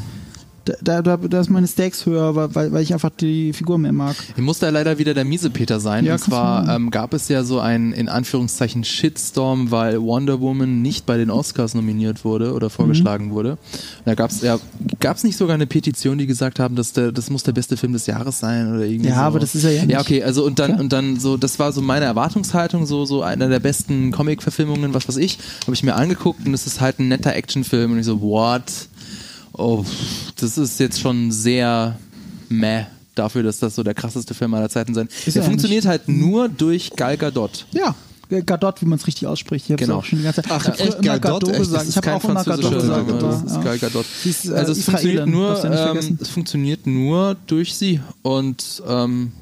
[0.83, 4.16] da, da, da ist meine Stakes höher, weil, weil ich einfach die Figur mehr mag.
[4.37, 6.05] Ich muss da leider wieder der Miesepeter sein.
[6.05, 10.83] Ja, und zwar ähm, gab es ja so einen in Anführungszeichen Shitstorm, weil Wonder Woman
[10.83, 13.52] nicht bei den Oscars nominiert wurde oder vorgeschlagen wurde.
[13.52, 13.59] Und
[14.07, 14.59] da gab es ja,
[15.00, 17.92] gab's nicht sogar eine Petition, die gesagt haben, dass der, das muss der beste Film
[17.92, 19.20] des Jahres sein oder irgendwie Ja, so.
[19.22, 20.00] aber das ist ja Ja, nicht.
[20.00, 20.81] okay, also und dann Klar.
[20.81, 25.07] und dann so, das war so meine Erwartungshaltung, so so einer der besten Comic-Verfilmungen, was
[25.09, 28.07] weiß ich, habe ich mir angeguckt und es ist halt ein netter Actionfilm und ich
[28.07, 28.62] so, what?
[29.57, 29.85] Oh,
[30.38, 31.99] das ist jetzt schon sehr
[32.49, 35.09] meh dafür, dass das so der krasseste Film aller Zeiten sein.
[35.25, 37.66] Ist Der er funktioniert halt nur durch Gal Gadot.
[37.73, 37.95] Ja,
[38.29, 39.66] Gadot, wie man es richtig ausspricht.
[39.66, 39.99] Ich habe Genau.
[39.99, 40.53] auch schon die ganze Zeit.
[40.53, 40.95] Ach, ich echt?
[40.95, 41.23] immer Gadot?
[41.23, 41.59] Gadot Echt?
[41.61, 41.88] gesagt.
[41.88, 43.23] Ich habe auch immer Gadot gesagt.
[43.23, 43.62] Das ist.
[43.62, 44.05] Gal Gadot.
[44.25, 49.33] Äh, also es funktioniert nur, nicht ähm, es funktioniert nur durch sie und ähm,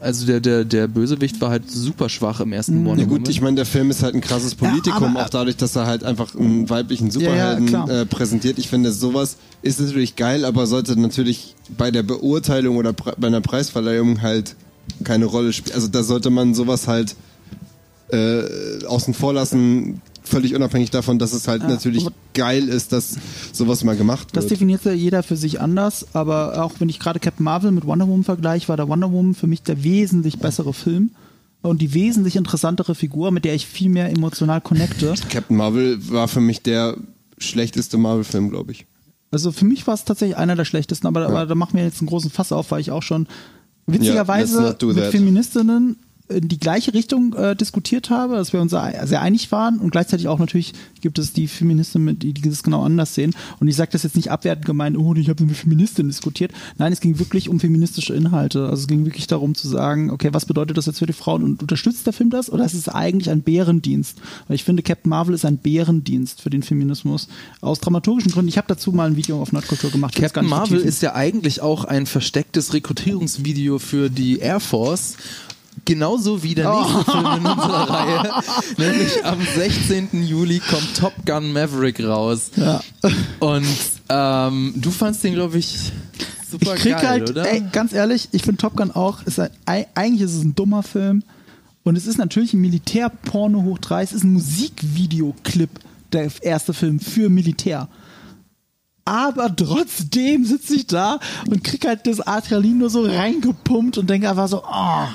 [0.00, 3.40] also der, der, der Bösewicht war halt super schwach im ersten Wonder Ja gut, ich
[3.40, 6.34] meine, der Film ist halt ein krasses Politikum, aber- auch dadurch, dass er halt einfach
[6.34, 7.88] einen weiblichen Superhelden klar.
[7.90, 8.58] äh, präsentiert.
[8.58, 13.26] Ich finde, sowas ist natürlich geil, aber sollte natürlich bei der Beurteilung oder pre bei
[13.26, 14.54] einer Preisverleihung halt
[15.04, 15.74] keine Rolle spielen.
[15.74, 17.14] Also da sollte man sowas halt
[18.10, 23.16] äh, außen vor lassen, völlig unabhängig davon, dass es halt natürlich aber- geil ist, dass
[23.52, 24.52] sowas mal gemacht Das wird.
[24.52, 28.06] definiert ja jeder für sich anders, aber auch wenn ich gerade Captain Marvel mit Wonder
[28.06, 31.10] Woman vergleiche, war der Wonder Woman für mich der wesentlich bessere Film
[31.62, 35.14] und die wesentlich interessantere Figur, mit der ich viel mehr emotional connecte.
[35.28, 36.96] Captain Marvel war für mich der
[37.38, 38.86] schlechteste Marvel-Film, glaube ich.
[39.30, 42.00] Also für mich war es tatsächlich einer der schlechtesten, aber, aber da machen wir jetzt
[42.00, 43.26] einen großen Fass auf, weil ich auch schon
[43.86, 45.04] Ja, witzigerweise do mit.
[45.06, 45.96] Feministinnen
[46.28, 50.28] in die gleiche Richtung äh, diskutiert habe, dass wir uns sehr einig waren und gleichzeitig
[50.28, 53.34] auch natürlich gibt es die Feministinnen, die, die das genau anders sehen.
[53.60, 56.52] Und ich sage das jetzt nicht abwertend gemeint, oh, ich habe mit Feministinnen diskutiert.
[56.76, 58.64] Nein, es ging wirklich um feministische Inhalte.
[58.68, 61.42] Also es ging wirklich darum zu sagen, okay, was bedeutet das jetzt für die Frauen
[61.42, 64.18] und unterstützt der Film das oder ist es eigentlich ein Bärendienst?
[64.46, 67.28] Weil ich finde, Captain Marvel ist ein Bärendienst für den Feminismus.
[67.60, 68.48] Aus dramaturgischen Gründen.
[68.48, 70.14] Ich habe dazu mal ein Video auf Nerdkultur gemacht.
[70.14, 70.88] Captain Marvel vertiefen.
[70.88, 75.16] ist ja eigentlich auch ein verstecktes Rekrutierungsvideo für die Air Force.
[75.84, 77.02] Genauso wie der nächste Oh.
[77.04, 78.32] Film in unserer Reihe.
[78.78, 80.24] Nämlich am 16.
[80.24, 82.50] Juli kommt Top Gun Maverick raus.
[82.56, 82.80] Ja.
[83.40, 83.66] Und
[84.08, 85.92] ähm, du fandst den, glaube ich,
[86.50, 87.50] super ich krieg geil, halt, oder?
[87.50, 90.54] ey, ganz ehrlich, ich finde Top Gun auch, ist ein, ei- eigentlich ist es ein
[90.54, 91.22] dummer Film
[91.84, 95.70] und es ist natürlich ein Militärporno hoch drei, es ist ein Musikvideoclip,
[96.12, 97.88] der erste Film für Militär.
[99.04, 104.28] Aber trotzdem sitze ich da und krieg halt das Adrenalin nur so reingepumpt und denke
[104.28, 105.06] einfach so, oh,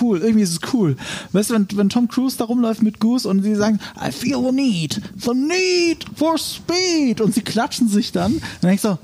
[0.00, 0.96] cool, irgendwie ist es cool.
[1.32, 4.42] Weißt du, wenn, wenn Tom Cruise da rumläuft mit Goose und sie sagen, I feel
[4.44, 8.98] the need, the need for speed und sie klatschen sich dann, dann denk ich so,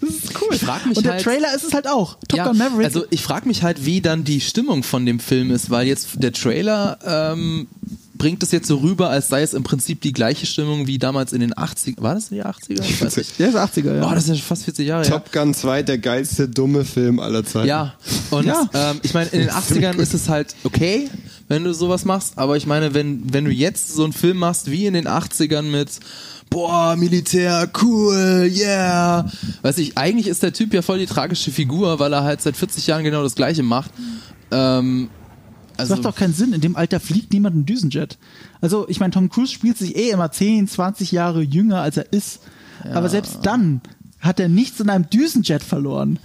[0.00, 0.54] das ist cool.
[0.54, 2.18] Ich frag mich und der halt- Trailer ist es halt auch.
[2.28, 2.84] Top ja, Gun Maverick.
[2.84, 6.22] also ich frage mich halt, wie dann die Stimmung von dem Film ist, weil jetzt
[6.22, 7.66] der Trailer ähm,
[8.16, 11.32] bringt es jetzt so rüber, als sei es im Prinzip die gleiche Stimmung wie damals
[11.32, 12.02] in den 80ern.
[12.02, 12.82] War das in den 80ern?
[12.82, 13.32] Ich weiß nicht.
[13.38, 14.10] der ist 80er, ja.
[14.10, 15.10] Oh, das ist ja fast 40 Jahre her.
[15.10, 17.68] Top Gun 2, der geilste dumme Film aller Zeiten.
[17.68, 17.94] Ja,
[18.30, 18.68] und Ja.
[18.72, 21.08] Ähm, ich meine, in den 80ern ist es halt okay,
[21.48, 24.70] wenn du sowas machst, aber ich meine, wenn, wenn du jetzt so einen Film machst
[24.70, 25.90] wie in den 80ern mit
[26.48, 29.28] Boah, Militär, cool, yeah.
[29.62, 32.56] Weiß ich, eigentlich ist der Typ ja voll die tragische Figur, weil er halt seit
[32.56, 33.90] 40 Jahren genau das Gleiche macht.
[34.52, 35.08] Ähm,
[35.76, 36.52] Das also, macht doch keinen Sinn.
[36.52, 38.18] In dem Alter fliegt niemand ein Düsenjet.
[38.60, 42.12] Also, ich meine, Tom Cruise spielt sich eh immer 10, 20 Jahre jünger, als er
[42.12, 42.40] ist.
[42.92, 43.80] Aber selbst dann
[44.20, 46.18] hat er nichts in einem Düsenjet verloren.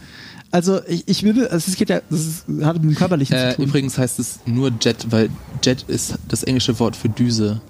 [0.52, 3.52] Also, ich, ich will, also es geht ja, das ist, hat mit dem Körperlichen äh,
[3.52, 3.66] zu tun.
[3.66, 5.30] übrigens heißt es nur Jet, weil
[5.64, 7.62] Jet ist das englische Wort für Düse.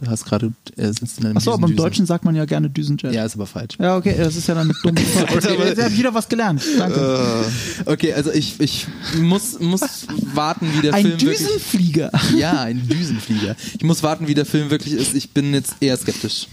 [0.00, 1.74] Du hast gerade, er sitzt in einem Achso, aber im.
[1.76, 3.12] Deutschen sagt man ja gerne Düsenjet.
[3.12, 3.76] Ja, ist aber falsch.
[3.80, 4.92] Ja, okay, das ist ja dann dumm.
[4.92, 5.04] okay,
[5.66, 6.62] jetzt habe ich wieder was gelernt.
[6.78, 7.44] Danke.
[7.84, 8.86] Okay, also ich, ich
[9.20, 11.38] muss, muss warten, wie der Ein Film wirklich...
[11.38, 12.10] Düsenflieger.
[12.36, 13.56] Ja, ein Düsenflieger.
[13.76, 15.14] Ich muss warten, wie der Film wirklich ist.
[15.14, 16.46] Ich bin jetzt eher skeptisch.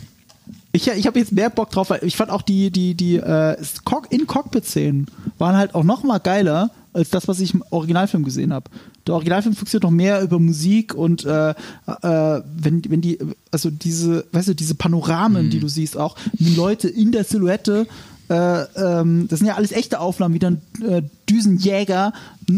[0.71, 3.55] Ich, ich habe jetzt mehr Bock drauf, weil ich fand auch die, die, die äh,
[3.85, 5.05] Cock- In-Cockpit-Szenen
[5.37, 8.69] waren halt auch noch mal geiler als das, was ich im Originalfilm gesehen habe.
[9.07, 13.19] Der Originalfilm funktioniert noch mehr über Musik und äh, äh, wenn, wenn die,
[13.51, 17.87] also diese, weißt du, diese Panoramen, die du siehst, auch die Leute in der Silhouette,
[18.29, 22.13] äh, ähm, das sind ja alles echte Aufnahmen, wie dann äh, Düsenjäger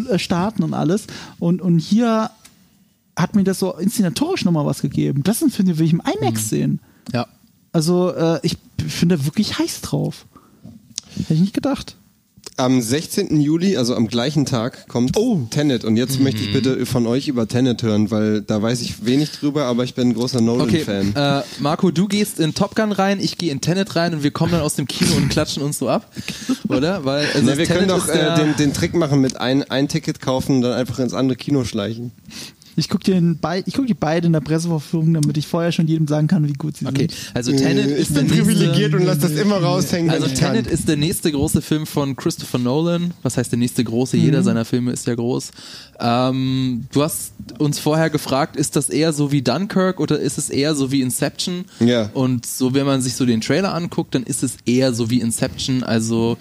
[0.10, 1.08] äh, starten und alles.
[1.40, 2.32] Und, und hier
[3.18, 5.24] hat mir das so inszenatorisch nochmal was gegeben.
[5.24, 6.80] Das sind Filme, die will ich im IMAX sehen.
[7.12, 7.28] Ja.
[7.74, 10.26] Also äh, ich bin da wirklich heiß drauf.
[11.18, 11.98] Hätte ich nicht gedacht.
[12.56, 13.40] Am 16.
[13.40, 15.42] Juli, also am gleichen Tag, kommt Oh.
[15.50, 15.86] Tenet.
[15.86, 19.32] Und jetzt möchte ich bitte von euch über Tenet hören, weil da weiß ich wenig
[19.32, 21.16] drüber, aber ich bin ein großer Okay, Nolan-Fan.
[21.16, 24.32] äh, Marco, du gehst in Top Gun rein, ich gehe in Tenet rein und wir
[24.32, 26.12] kommen dann aus dem Kino und klatschen uns so ab,
[26.70, 27.06] oder?
[27.06, 29.88] Weil also Na, wir Tenet können doch äh, den, den Trick machen mit ein, ein
[29.88, 32.12] Ticket kaufen und dann einfach ins andere Kino schleichen.
[32.80, 35.88] Ich gucke den bei, ich guck die beide in der Pressevorführung, damit ich vorher schon
[35.88, 37.32] jedem sagen kann, wie gut sie Okay, sind.
[37.34, 40.28] also Tenet Äh, ist ich der bin nächste, privilegiert und lasse das immer raushängen, Also.
[40.28, 43.14] Tenet ist der nächste große Film von Christopher Nolan.
[43.24, 44.16] Was heißt der nächste große?
[44.18, 45.52] Jeder seiner Filme ist ja groß.
[46.00, 50.50] Ähm, du hast uns vorher gefragt, ist das eher so wie Dunkirk oder ist es
[50.50, 51.66] eher so wie Inception?
[51.80, 52.10] Ja.
[52.14, 55.20] Und so, wenn man sich so den Trailer anguckt, dann ist es eher so wie
[55.20, 56.38] Inception, also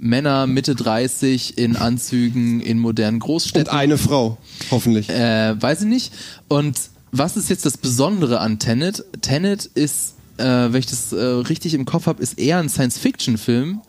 [0.00, 3.68] Männer Mitte 30 in Anzügen in modernen Und Großstädten.
[3.72, 4.38] eine Frau,
[4.70, 5.08] hoffentlich.
[5.08, 6.12] Äh, weiß ich nicht.
[6.48, 6.78] Und
[7.10, 9.04] was ist jetzt das Besondere an Tenet?
[9.22, 13.80] Tenet ist, äh, wenn ich das äh, richtig im Kopf habe, ist eher ein Science-Fiction-Film.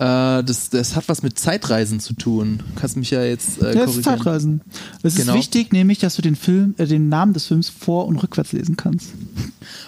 [0.00, 2.62] Äh, das, das hat was mit Zeitreisen zu tun.
[2.76, 4.04] Kannst mich ja jetzt äh, Ja, es ist korrigieren.
[4.04, 4.60] Zeitreisen.
[5.02, 5.32] Es Genau.
[5.32, 8.52] ist wichtig, nämlich, dass du den Film, äh, den Namen des Films vor- und rückwärts
[8.52, 9.10] lesen kannst.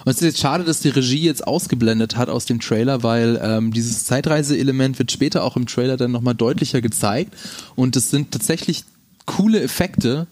[0.03, 3.39] Und es ist jetzt schade, dass die Regie jetzt ausgeblendet hat aus dem Trailer, weil
[3.41, 7.33] ähm, dieses Zeitreise-Element wird später auch im Trailer dann nochmal deutlicher gezeigt.
[7.75, 8.83] Und es sind tatsächlich
[9.25, 10.27] coole Effekte,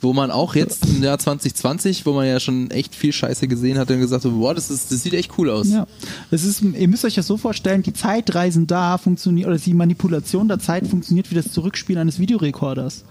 [0.00, 3.78] wo man auch jetzt im Jahr 2020, wo man ja schon echt viel Scheiße gesehen
[3.78, 5.68] hat, dann gesagt hat, boah, das, ist, das sieht echt cool aus.
[5.68, 5.86] Ja.
[6.30, 10.48] Es ist, ihr müsst euch das so vorstellen, die Zeitreisen da funktionieren, oder die Manipulation
[10.48, 13.04] der Zeit funktioniert wie das Zurückspielen eines Videorekorders.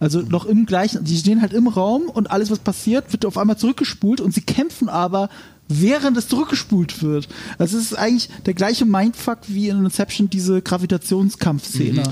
[0.00, 3.38] Also noch im gleichen, die stehen halt im Raum und alles, was passiert, wird auf
[3.38, 5.30] einmal zurückgespult und sie kämpfen aber,
[5.68, 7.28] während es zurückgespult wird.
[7.58, 12.02] Also es ist eigentlich der gleiche Mindfuck wie in Inception diese Gravitationskampfszene.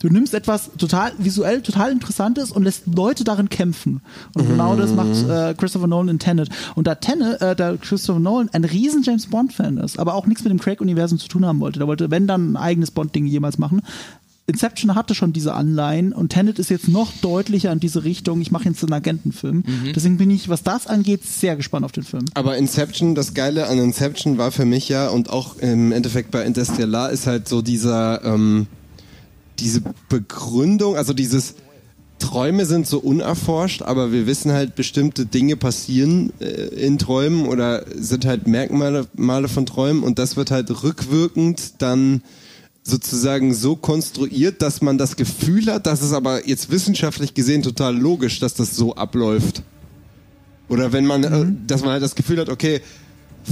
[0.00, 4.00] Du nimmst etwas total visuell total interessantes und lässt Leute darin kämpfen.
[4.34, 6.50] Und genau das macht äh, Christopher Nolan in Tenet.
[6.76, 10.26] Und da Tenet, äh, da Christopher Nolan ein riesen James Bond Fan ist, aber auch
[10.26, 11.80] nichts mit dem Craig-Universum zu tun haben wollte.
[11.80, 13.82] Der wollte, wenn dann ein eigenes Bond-Ding jemals machen.
[14.48, 18.40] Inception hatte schon diese Anleihen und Tenet ist jetzt noch deutlicher in diese Richtung.
[18.40, 19.62] Ich mache jetzt einen Agentenfilm.
[19.94, 22.24] Deswegen bin ich, was das angeht, sehr gespannt auf den Film.
[22.32, 26.44] Aber Inception, das Geile an Inception war für mich ja und auch im Endeffekt bei
[26.44, 28.68] Interstellar ist halt so dieser, ähm,
[29.58, 31.54] diese Begründung, also dieses
[32.18, 37.84] Träume sind so unerforscht, aber wir wissen halt, bestimmte Dinge passieren äh, in Träumen oder
[37.94, 42.22] sind halt Merkmale Male von Träumen und das wird halt rückwirkend dann
[42.88, 47.96] sozusagen so konstruiert, dass man das Gefühl hat, dass es aber jetzt wissenschaftlich gesehen total
[47.96, 49.62] logisch, dass das so abläuft.
[50.68, 52.80] Oder wenn man, äh, dass man halt das Gefühl hat, okay,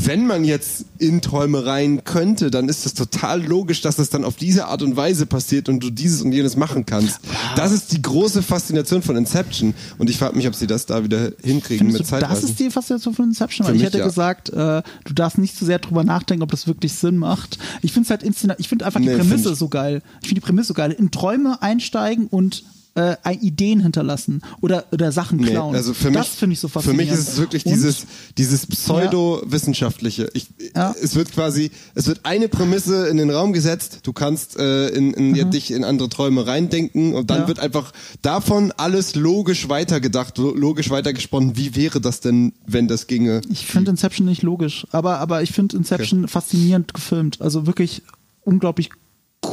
[0.04, 4.24] wenn man jetzt in Träume rein könnte, dann ist es total logisch, dass das dann
[4.24, 7.20] auf diese Art und Weise passiert und du dieses und jenes machen kannst.
[7.56, 9.74] Das ist die große Faszination von Inception.
[9.98, 12.58] Und ich frage mich, ob sie das da wieder hinkriegen Findest mit du, das ist
[12.58, 13.64] die Faszination von Inception?
[13.66, 14.06] Für Weil ich mich hätte ja.
[14.06, 17.58] gesagt, äh, du darfst nicht zu sehr drüber nachdenken, ob das wirklich Sinn macht.
[17.82, 20.02] Ich finde es halt inszena- ich finde einfach die Nee, Prämisse so geil.
[20.22, 20.92] Ich finde die Prämisse so geil.
[20.92, 22.64] In Träume einsteigen und
[22.96, 25.74] äh, Ideen hinterlassen oder, oder Sachen Nee, klauen.
[25.74, 27.10] also für mich, das finde ich so Für faszinierend.
[27.10, 28.06] mich ist es wirklich Und- dieses,
[28.38, 30.28] dieses pseudo-wissenschaftliche.
[30.34, 30.94] Ich, Ja.
[31.00, 34.00] Es wird quasi, es wird eine Prämisse in den Raum gesetzt.
[34.02, 37.42] Du kannst äh, in, in, ja, dich in andere Träume reindenken und dann Mhm.
[37.42, 37.48] Ja.
[37.48, 41.56] wird einfach davon alles logisch weitergedacht, lo- logisch weitergesponnen.
[41.56, 43.40] Wie wäre das denn, wenn das ginge?
[43.50, 47.40] Ich finde Inception nicht logisch, aber, aber ich finde Inception faszinierend gefilmt.
[47.40, 48.02] Also wirklich
[48.42, 48.90] unglaublich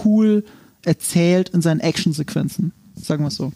[0.06, 0.43] cool
[0.84, 2.71] erzählt in seinen Actionsequenzen.
[3.01, 3.51] Sagen wir es so.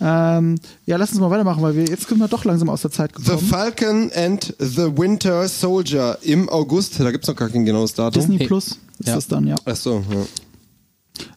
[0.00, 2.90] Ähm, ja, lass uns mal weitermachen, weil wir jetzt sind wir doch langsam aus der
[2.90, 3.46] Zeit The gekommen.
[3.48, 6.98] Falcon and the Winter Soldier im August.
[7.00, 8.20] Da gibt's noch gar kein genaues Datum.
[8.20, 8.46] Disney Hey.
[8.46, 9.14] Plus ist Ja.
[9.14, 9.54] das dann, ja.
[9.64, 10.02] Ach so,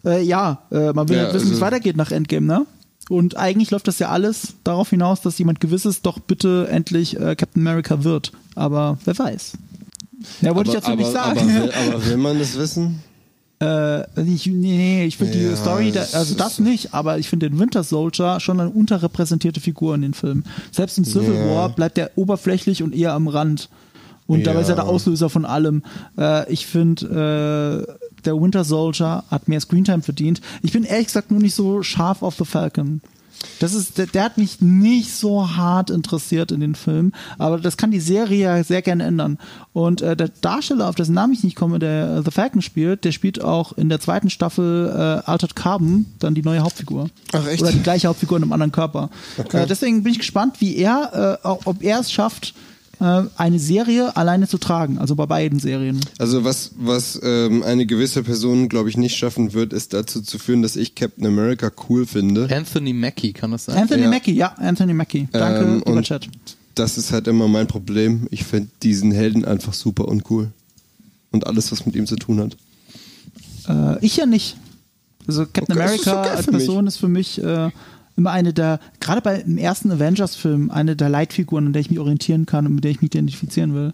[0.03, 0.11] ja.
[0.11, 2.65] Äh, ja, äh, man will Ja, halt wissen, wie es also- weitergeht nach Endgame, ne?
[3.09, 7.35] Und eigentlich läuft das ja alles darauf hinaus, dass jemand Gewisses doch bitte endlich äh,
[7.35, 8.31] Captain America wird.
[8.55, 9.53] Aber wer weiß.
[10.41, 11.39] Ja, wollte ich dazu aber, nicht sagen.
[11.39, 13.01] Aber will, aber will man das wissen?
[13.61, 17.49] Äh, ich, nee, ich finde Ja, die Story, da, also das nicht, aber ich finde
[17.49, 20.45] den Winter Soldier schon eine unterrepräsentierte Figur in den Filmen.
[20.71, 21.55] Selbst im Civil Ja.
[21.55, 23.69] War bleibt er oberflächlich und eher am Rand.
[24.27, 24.83] Und dabei ist er Ja.
[24.83, 25.83] der Auslöser von allem.
[26.17, 30.41] Äh, ich finde, äh, der Winter Soldier hat mehr Screentime verdient.
[30.63, 33.01] Ich bin ehrlich gesagt nur nicht so scharf auf The Falcon.
[33.59, 37.77] Das ist, der, der hat mich nicht so hart interessiert in den Film, aber das
[37.77, 39.37] kann die Serie ja sehr gerne ändern.
[39.73, 43.03] Und äh, der Darsteller, auf dessen Namen ich nicht komme, der äh, The Falcon spielt,
[43.05, 47.09] der spielt auch in der zweiten Staffel äh, Altered Carbon dann die neue Hauptfigur.
[47.33, 47.61] Ach, echt?
[47.61, 49.09] Oder die gleiche Hauptfigur in einem anderen Körper.
[49.37, 49.63] Okay.
[49.63, 52.53] Äh, deswegen bin ich gespannt, wie er, äh, ob er es schafft,
[53.01, 54.97] äh, eine Serie alleine zu tragen.
[54.99, 55.99] Also bei beiden Serien.
[56.19, 60.37] Also was, was ähm, eine gewisse Person, glaube ich, nicht schaffen wird, ist dazu zu
[60.39, 62.47] führen, dass ich Captain America cool finde.
[62.55, 63.77] Anthony Mackie, kann das sein?
[63.77, 64.09] Anthony Ja.
[64.09, 65.27] Mackie, ja, Anthony Mackie.
[65.31, 66.29] Danke, Ähm, lieber Chat.
[66.75, 68.27] das ist halt immer mein Problem.
[68.31, 70.51] Ich finde diesen Helden einfach super uncool.
[71.31, 72.57] Und alles, was mit ihm zu tun hat.
[73.67, 74.57] Äh, ich ja nicht.
[75.27, 76.65] Also Captain Okay, America als für mich.
[76.65, 77.69] Person ist für mich äh,
[78.21, 81.99] immer eine der, gerade bei im ersten Avengers-Film, eine der Leitfiguren, an der ich mich
[81.99, 83.93] orientieren kann und mit der ich mich identifizieren will.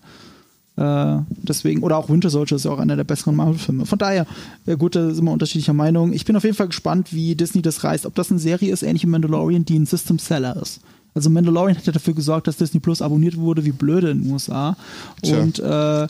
[0.76, 3.86] Äh, deswegen, oder auch Winter Soldier ist ja auch einer der besseren Marvel-Filme.
[3.86, 4.28] Von daher,
[4.66, 6.14] ja gut, da sind wir unterschiedlicher Meinung.
[6.14, 8.06] Ich bin auf jeden Fall gespannt, wie Disney das reißt.
[8.06, 10.82] Ob das eine Serie ist, ähnlich wie Mandalorian, die ein System Seller ist.
[11.16, 14.32] Also Mandalorian hat ja dafür gesorgt, dass Disney Plus abonniert wurde wie blöde in den
[14.32, 14.78] USA.
[15.24, 15.40] Tja.
[15.40, 16.08] Und äh,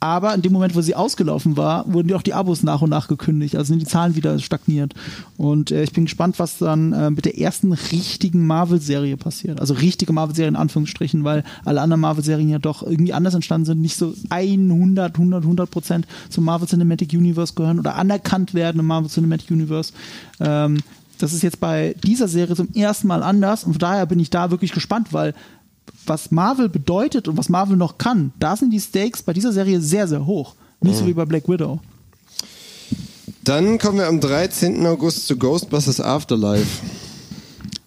[0.00, 3.08] aber in dem Moment, wo sie ausgelaufen war, wurden auch die Abos nach und nach
[3.08, 3.56] gekündigt.
[3.56, 4.94] Also sind die Zahlen wieder stagniert.
[5.36, 9.60] Und äh, ich bin gespannt, was dann äh, mit der ersten richtigen Marvel-Serie passiert.
[9.60, 13.80] Also richtige Marvel-Serie in Anführungsstrichen, weil alle anderen Marvel-Serien ja doch irgendwie anders entstanden sind,
[13.80, 18.86] nicht so 100, 100, 100 Prozent zum Marvel Cinematic Universe gehören oder anerkannt werden im
[18.86, 19.92] Marvel Cinematic Universe.
[20.40, 20.78] Ähm,
[21.18, 24.30] das ist jetzt bei dieser Serie zum ersten Mal anders und von daher bin ich
[24.30, 25.34] da wirklich gespannt, weil
[26.06, 29.80] was Marvel bedeutet und was Marvel noch kann, da sind die Stakes bei dieser Serie
[29.80, 30.54] sehr, sehr hoch.
[30.80, 31.80] Nicht so wie bei Black Widow.
[33.44, 34.84] Dann kommen wir am 13.
[34.86, 36.66] August zu Ghostbusters Afterlife.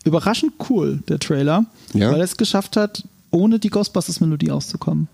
[0.06, 2.12] Überraschend cool, der Trailer, Ja.
[2.12, 5.08] weil er es geschafft hat, ohne die Ghostbusters-Melodie auszukommen.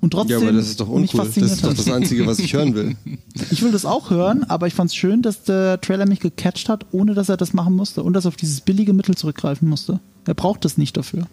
[0.00, 1.24] Und trotzdem Ja, aber das ist doch uncool.
[1.24, 2.96] Das ist doch das Einzige, was ich hören will.
[3.50, 6.68] Ich will das auch hören, aber ich fand es schön, dass der Trailer mich gecatcht
[6.68, 9.68] hat, ohne dass er das machen musste und dass er auf dieses billige Mittel zurückgreifen
[9.68, 10.00] musste.
[10.26, 11.26] Er braucht das nicht dafür.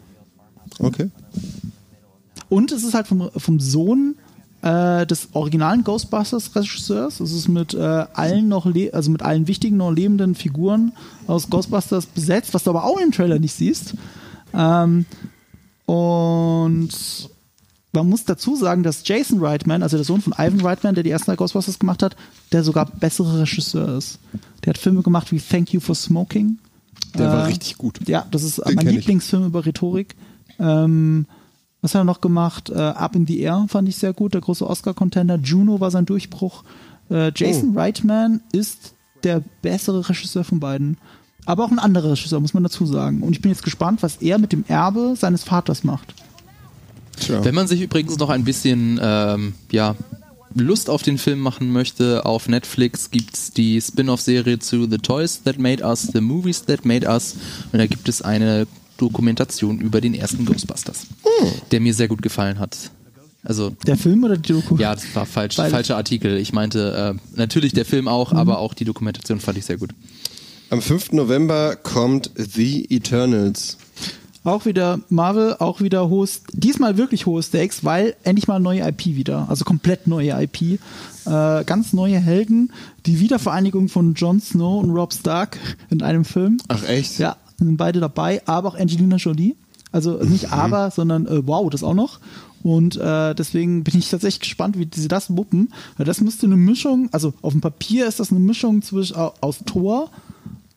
[0.80, 1.10] Okay.
[2.50, 4.16] Und es ist halt vom, vom Sohn
[4.62, 7.20] äh, des originalen Ghostbusters-Regisseurs.
[7.20, 7.78] Es ist mit äh,
[8.14, 10.92] allen noch, also mit allen wichtigen noch lebenden Figuren
[11.28, 13.96] aus Ghostbusters besetzt, was du aber auch im Trailer nicht siehst.
[14.54, 15.06] Ähm,
[15.86, 16.90] und
[17.94, 21.10] man muss dazu sagen, dass Jason Reitman, also der Sohn von Ivan Reitman, der die
[21.12, 22.16] ersten drei Ghostbusters gemacht hat,
[22.52, 24.20] der sogar bessere Regisseur ist.
[24.64, 26.58] Der hat Filme gemacht wie Thank You for Smoking.
[27.18, 28.00] Der war Äh, richtig gut.
[28.08, 28.96] Ja, das ist Den mein kenn ich.
[28.98, 30.16] Lieblingsfilm über Rhetorik.
[30.60, 31.26] Ähm,
[31.82, 32.70] was hat er noch gemacht?
[32.70, 35.38] Äh, Up in the Air fand ich sehr gut, der große Oscar-Contender.
[35.44, 36.64] Juno war sein Durchbruch.
[37.10, 37.80] Äh, Jason Oh.
[37.80, 40.98] Reitman ist der bessere Regisseur von beiden.
[41.46, 43.22] Aber auch ein anderer Regisseur, muss man dazu sagen.
[43.22, 46.16] Und ich bin jetzt gespannt, was er mit dem Erbe seines Vaters macht.
[47.20, 47.44] Tja.
[47.46, 49.96] Wenn man sich übrigens noch ein bisschen ähm, ja,
[50.56, 55.60] Lust auf den Film machen möchte, auf Netflix gibt's die Spin-off-Serie zu The Toys That
[55.60, 57.36] Made Us, The Movies That Made Us.
[57.72, 58.66] Und da gibt es eine
[58.98, 61.08] Dokumentation über den ersten Ghostbusters,
[61.72, 62.78] der mir sehr gut gefallen hat.
[63.44, 64.76] Also Der Film oder die Doku?
[64.78, 66.38] ja, das war falsch, falscher Artikel.
[66.38, 69.92] Ich meinte äh, natürlich der Film auch, aber auch die Dokumentation fand ich sehr gut.
[70.72, 71.12] Am 5.
[71.12, 73.78] November kommt The Eternals.
[74.44, 79.06] Auch wieder Marvel, auch wieder hohes, diesmal wirklich hohe Stakes, weil endlich mal neue IP
[79.06, 80.78] wieder, also komplett neue IP, äh,
[81.66, 82.72] ganz neue Helden,
[83.08, 85.58] die Wiedervereinigung von Jon Snow und Rob Stark
[85.90, 86.58] in einem Film.
[86.68, 87.18] Ach echt?
[87.18, 89.56] Ja, sind beide dabei, aber auch Angelina Jolie.
[89.92, 92.20] Also nicht aber, sondern äh, wow, das auch noch.
[92.64, 95.72] Und äh, deswegen bin ich tatsächlich gespannt, wie sie das wuppen.
[95.98, 99.34] Weil das müsste eine Mischung, also auf dem Papier ist das eine Mischung zwischen au-
[99.40, 100.10] aus Thor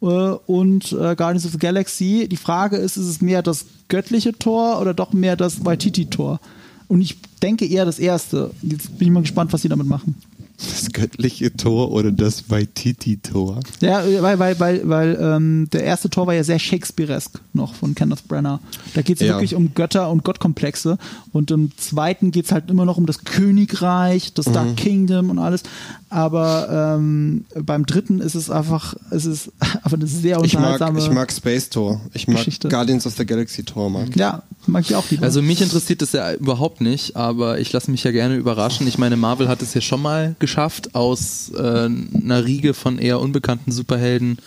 [0.03, 2.29] äh, und äh, Guardians of the Galaxy.
[2.31, 6.39] Die Frage ist, ist es mehr das göttliche Tor oder doch mehr das Waititi-Tor?
[6.87, 8.51] Und ich denke eher das erste.
[8.63, 10.15] Jetzt bin ich mal gespannt, was sie damit machen.
[10.59, 13.61] Das göttliche Tor oder das Waititi-Tor?
[13.81, 17.95] Ja, weil, weil, weil, weil ähm, der erste Tor war ja sehr Shakespearesk noch von
[17.95, 18.59] Kenneth Branagh.
[18.95, 19.35] Da geht es Ja.
[19.35, 20.99] wirklich um Götter und Gottkomplexe.
[21.33, 25.39] Und im zweiten geht es halt immer noch um das Königreich, das Dark Kingdom und
[25.39, 25.63] alles.
[26.11, 30.99] Aber ähm, beim dritten ist es einfach, es ist einfach eine sehr Ich mag, unterhaltsame.
[30.99, 32.01] ich mag Space Tor.
[32.15, 32.69] Ich mag Geschichte.
[32.69, 33.91] Guardians of the Galaxy Tor.
[33.91, 34.17] Mag.
[34.17, 35.23] ja, mag ich auch lieber.
[35.25, 38.87] Also mich interessiert das ja überhaupt nicht, aber ich lasse mich ja gerne überraschen.
[38.89, 40.48] Ich meine, Marvel hat es ja schon mal geschafft,
[40.95, 44.39] aus äh, einer Riege von eher unbekannten Superhelden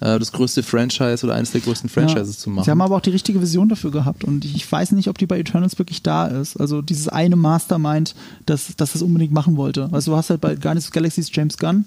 [0.00, 2.42] äh, das größte Franchise oder eines der größten Franchises Ja.
[2.42, 2.64] zu machen.
[2.64, 5.26] Sie haben aber auch die richtige Vision dafür gehabt und ich weiß nicht, ob die
[5.26, 6.56] bei Eternals wirklich da ist.
[6.60, 8.14] Also dieses eine Mastermind,
[8.46, 9.88] das, das das unbedingt machen wollte.
[9.92, 11.84] Also du hast halt bei Guardians of Galaxies James Gunn,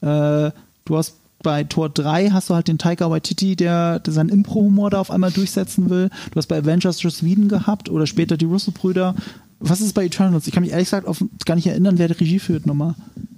[0.00, 0.50] äh,
[0.84, 4.90] du hast bei Tor 3 hast du halt den Taika Waititi, der, der seinen Impro-Humor
[4.90, 6.08] da auf einmal durchsetzen will.
[6.30, 9.16] Du hast bei Avengers Joss Whedon gehabt oder später die Russo-Brüder.
[9.64, 10.46] Was ist bei Eternals?
[10.46, 12.94] Ich kann mich ehrlich gesagt auf, gar nicht erinnern, wer die Regie führt nochmal.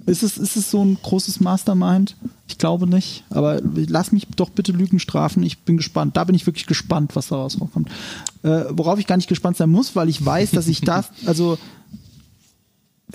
[0.07, 2.15] Ist es, ist es so ein großes Mastermind?
[2.47, 3.23] Ich glaube nicht.
[3.29, 5.43] Aber lass mich doch bitte Lügen strafen.
[5.43, 6.17] Ich bin gespannt.
[6.17, 7.89] Da bin ich wirklich gespannt, was daraus rauskommt.
[8.43, 11.57] Äh, worauf ich gar nicht gespannt sein muss, weil ich weiß, dass ich das, also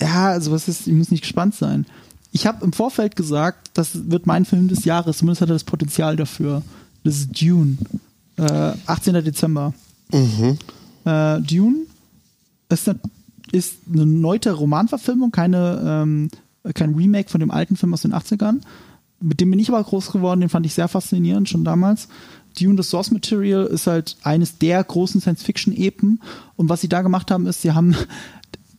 [0.01, 1.87] ja, also was ist, ich muss nicht gespannt sein.
[2.33, 5.65] Ich habe im Vorfeld gesagt, das wird mein Film des Jahres, zumindest hat er das
[5.65, 6.63] Potenzial dafür.
[7.03, 7.77] Das ist Dune.
[8.37, 9.15] Äh, 18.
[9.25, 9.75] Dezember.
[11.05, 11.87] Äh, Dune
[12.71, 12.99] ist eine,
[13.53, 16.31] ist eine neue Romanverfilmung, keine, ähm,
[16.75, 18.61] kein Remake von dem alten Film aus den 80ern.
[19.21, 22.09] Mit dem bin ich aber groß geworden, den fand ich sehr faszinierend schon damals.
[22.59, 26.21] Dune, the Source Material, ist halt eines der großen Science-Fiction-Epen.
[26.57, 27.95] Und was sie da gemacht haben, ist, sie haben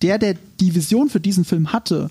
[0.01, 2.09] der, der die Vision für diesen Film hatte,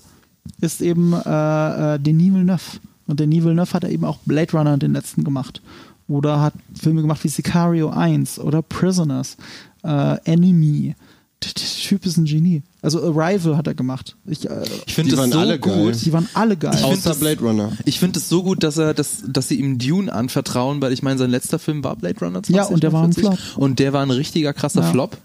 [0.59, 2.79] ist eben äh, äh, Denis Villeneuve.
[3.07, 5.61] Und Denis Villeneuve hat er eben auch Blade Runner den letzten gemacht.
[6.07, 9.37] Oder hat Filme gemacht wie Sicario 1 oder Prisoners,
[9.83, 10.95] äh, Enemy.
[11.43, 11.51] Der
[11.97, 12.61] Typ ist ein Genie.
[12.83, 14.15] Also Arrival hat er gemacht.
[14.25, 15.73] Ich, äh, Ich finde Die es waren so alle gut.
[15.73, 15.91] geil.
[16.05, 16.73] die waren alle geil.
[16.77, 17.71] Ich Außer das- Blade Runner.
[17.85, 21.01] Ich finde es so gut, dass er, dass, dass sie ihm Dune anvertrauen, weil ich
[21.03, 23.37] meine, sein letzter Film war Blade Runner 2049 Ja, und der war ein Flop.
[23.57, 24.91] Und der war ein richtiger krasser Ja.
[24.91, 25.17] Flop.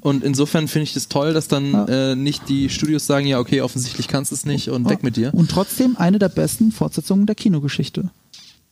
[0.00, 1.84] Und insofern finde ich das toll, dass dann Ja.
[2.12, 5.16] äh, nicht die Studios sagen, ja, okay, offensichtlich kannst du es nicht und weg mit
[5.16, 5.34] dir.
[5.34, 8.10] Und trotzdem eine der besten Fortsetzungen der Kinogeschichte.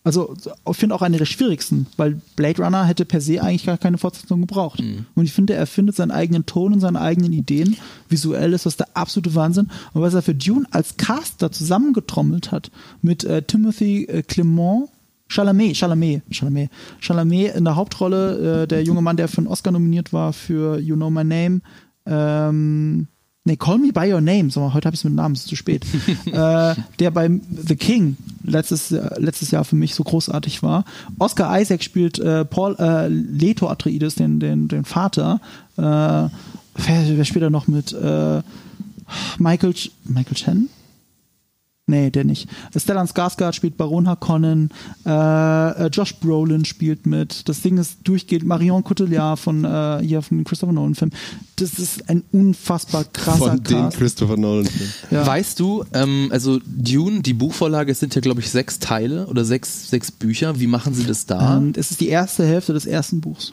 [0.04, 0.34] Also
[0.68, 3.98] ich finde auch eine der schwierigsten, weil Blade Runner hätte per se eigentlich gar keine
[3.98, 4.80] Fortsetzung gebraucht.
[4.80, 5.06] Mhm.
[5.14, 7.76] Und ich finde, er findet seinen eigenen Ton und seine eigenen Ideen.
[8.08, 9.70] Visuell ist das der absolute Wahnsinn.
[9.92, 14.88] Und was er für Dune als Caster zusammengetrommelt hat mit äh, Timothy äh, Clement,
[15.28, 19.70] Chalamet, Chalamet, Chalamet, Chalamet in der Hauptrolle, äh, der junge Mann, der für einen Oscar
[19.70, 21.60] nominiert war für You Know My Name.
[22.06, 23.06] Ähm,
[23.44, 25.56] nee, Call Me By Your Name, mal, heute habe ich es mit Namen, ist zu
[25.56, 25.84] spät.
[26.26, 27.30] äh, der bei
[27.66, 30.84] The King letztes, Jahr- letztes Jahr für mich so großartig war.
[31.18, 35.40] Oscar Isaac spielt äh, Paul äh, Leto Atreides, den, den, den Vater.
[35.76, 36.30] Äh, wer,
[36.76, 37.92] wer spielt da noch mit?
[37.92, 38.42] Äh,
[39.38, 40.68] Michael, Ch Michael Chen?
[41.92, 42.48] Nee, der nicht.
[42.74, 44.70] Stellan Skarsgård spielt Baron Harkonnen,
[45.04, 47.46] äh, äh, Josh Brolin spielt mit.
[47.50, 51.10] Das Ding ist durchgehend Marion Cotillard von äh, hier von Christopher Nolan Film.
[51.56, 53.98] Das ist ein unfassbar krasser Von dem Cast.
[53.98, 54.66] Christopher Nolan.
[55.10, 55.26] Ja.
[55.26, 59.44] Weißt du, ähm, also Dune, die Buchvorlage es sind ja, glaube ich, sechs Teile oder
[59.44, 60.58] sechs, sechs Bücher.
[60.58, 61.58] Wie machen sie das da?
[61.58, 63.52] Ähm, es ist die erste Hälfte des ersten Buchs.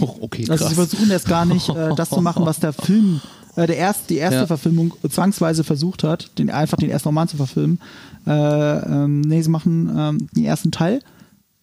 [0.00, 0.88] oh, okay, Also sie krass.
[0.90, 3.22] versuchen jetzt gar nicht, äh, das zu machen, was der Film,
[3.56, 4.46] äh, der erst, die erste Ja.
[4.46, 7.78] Verfilmung zwangsweise versucht hat, den einfach den ersten Roman zu verfilmen.
[8.26, 11.00] Äh, ähm, nee, sie machen ähm, den ersten Teil.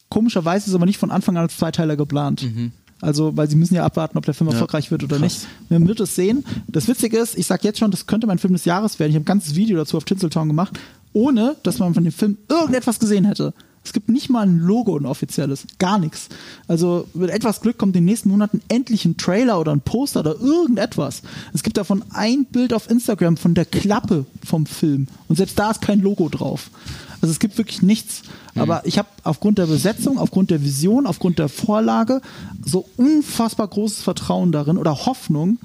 [0.09, 2.45] Komischerweise ist es aber nicht von Anfang an als Zweiteiler geplant.
[2.99, 4.51] Also, weil sie müssen ja abwarten, ob der Film Mhm.
[4.51, 5.47] Ja, erfolgreich wird oder krass.
[5.69, 5.71] nicht.
[5.71, 6.43] Man wird es sehen.
[6.67, 9.09] Das Witzige ist, ich sag jetzt schon, das könnte mein Film des Jahres werden.
[9.11, 10.77] Ich habe ein ganzes Video dazu auf Tinseltown gemacht,
[11.13, 13.53] ohne dass man von dem Film irgendetwas gesehen hätte.
[13.83, 15.65] Es gibt nicht mal ein Logo, ein offizielles.
[15.79, 16.29] Gar nichts.
[16.67, 20.19] Also mit etwas Glück kommt in den nächsten Monaten endlich ein Trailer oder ein Poster
[20.19, 21.23] oder irgendetwas.
[21.53, 25.07] Es gibt davon ein Bild auf Instagram von der Klappe vom Film.
[25.27, 26.69] Und selbst da ist kein Logo drauf.
[27.21, 28.23] Also es gibt wirklich nichts.
[28.55, 32.21] Aber ich habe aufgrund der Besetzung, aufgrund der Vision, aufgrund der Vorlage
[32.63, 35.57] so unfassbar großes Vertrauen darin oder Hoffnung,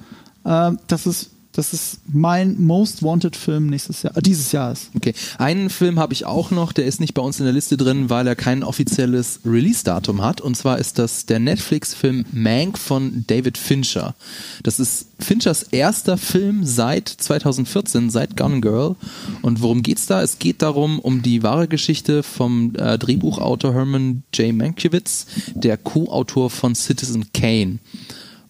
[0.45, 4.91] äh, dass es, dass es mein Most Wanted Film nächstes Jahr, äh, dieses Jahr ist.
[4.95, 7.77] Okay, einen Film habe ich auch noch, der ist nicht bei uns in der Liste
[7.77, 10.41] drin, weil er kein offizielles Release-Datum hat.
[10.41, 14.15] Und zwar ist das der Netflix-Film Mank von David Fincher.
[14.63, 18.97] Das ist Finchers erster Film seit 2014, seit Gone Girl.
[19.43, 20.23] Und worum geht's da?
[20.23, 24.55] Es geht darum, um die wahre Geschichte vom äh, Drehbuchautor Herman J.
[24.55, 27.79] Mankiewicz, der Co-Autor von Citizen Kane.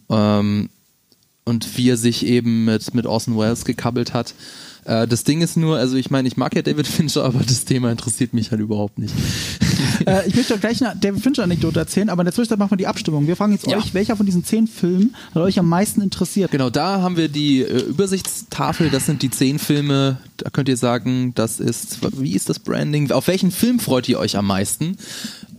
[0.08, 0.68] Ähm,
[1.46, 4.34] und wie er sich eben mit, mit Orson Welles gekabbelt hat.
[4.84, 7.64] Äh, das Ding ist nur, also ich meine, ich mag ja David Fincher, aber das
[7.64, 9.14] Thema interessiert mich halt überhaupt nicht.
[10.06, 12.76] äh, ich möchte doch gleich eine David Fincher-Anekdote erzählen, aber in der Zwischenzeit machen wir
[12.78, 13.26] die Abstimmung.
[13.28, 13.78] Wir fragen jetzt Ja.
[13.78, 16.50] euch, welcher von diesen zehn Filmen hat euch am meisten interessiert?
[16.50, 20.76] Genau, da haben wir die äh, Übersichtstafel, das sind die zehn Filme, da könnt ihr
[20.76, 24.96] sagen, das ist, wie ist das Branding, auf welchen Film freut ihr euch am meisten?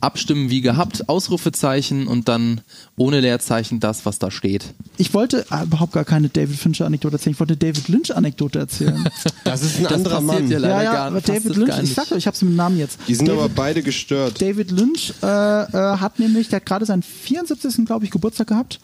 [0.02, 2.62] Abstimmen wie gehabt, Ausrufezeichen und dann
[2.98, 4.74] ohne Leerzeichen das, was da steht.
[4.98, 9.08] Ich wollte äh, überhaupt gar keine David Fincher-Anekdote erzählen, ich wollte David Lynch-Anekdote erzählen.
[9.44, 10.50] Das ist ein Das anderer Mann.
[10.50, 12.52] ja leider ja, ja, gar aber David Lynch, gar ich sag euch, ich hab's mit
[12.52, 13.00] dem Namen jetzt.
[13.08, 14.42] Die sind David, aber beide gestört.
[14.42, 17.86] David Lynch äh, äh, hat nämlich, der hat gerade seinen 74.
[17.86, 18.80] glaube ich, Geburtstag gehabt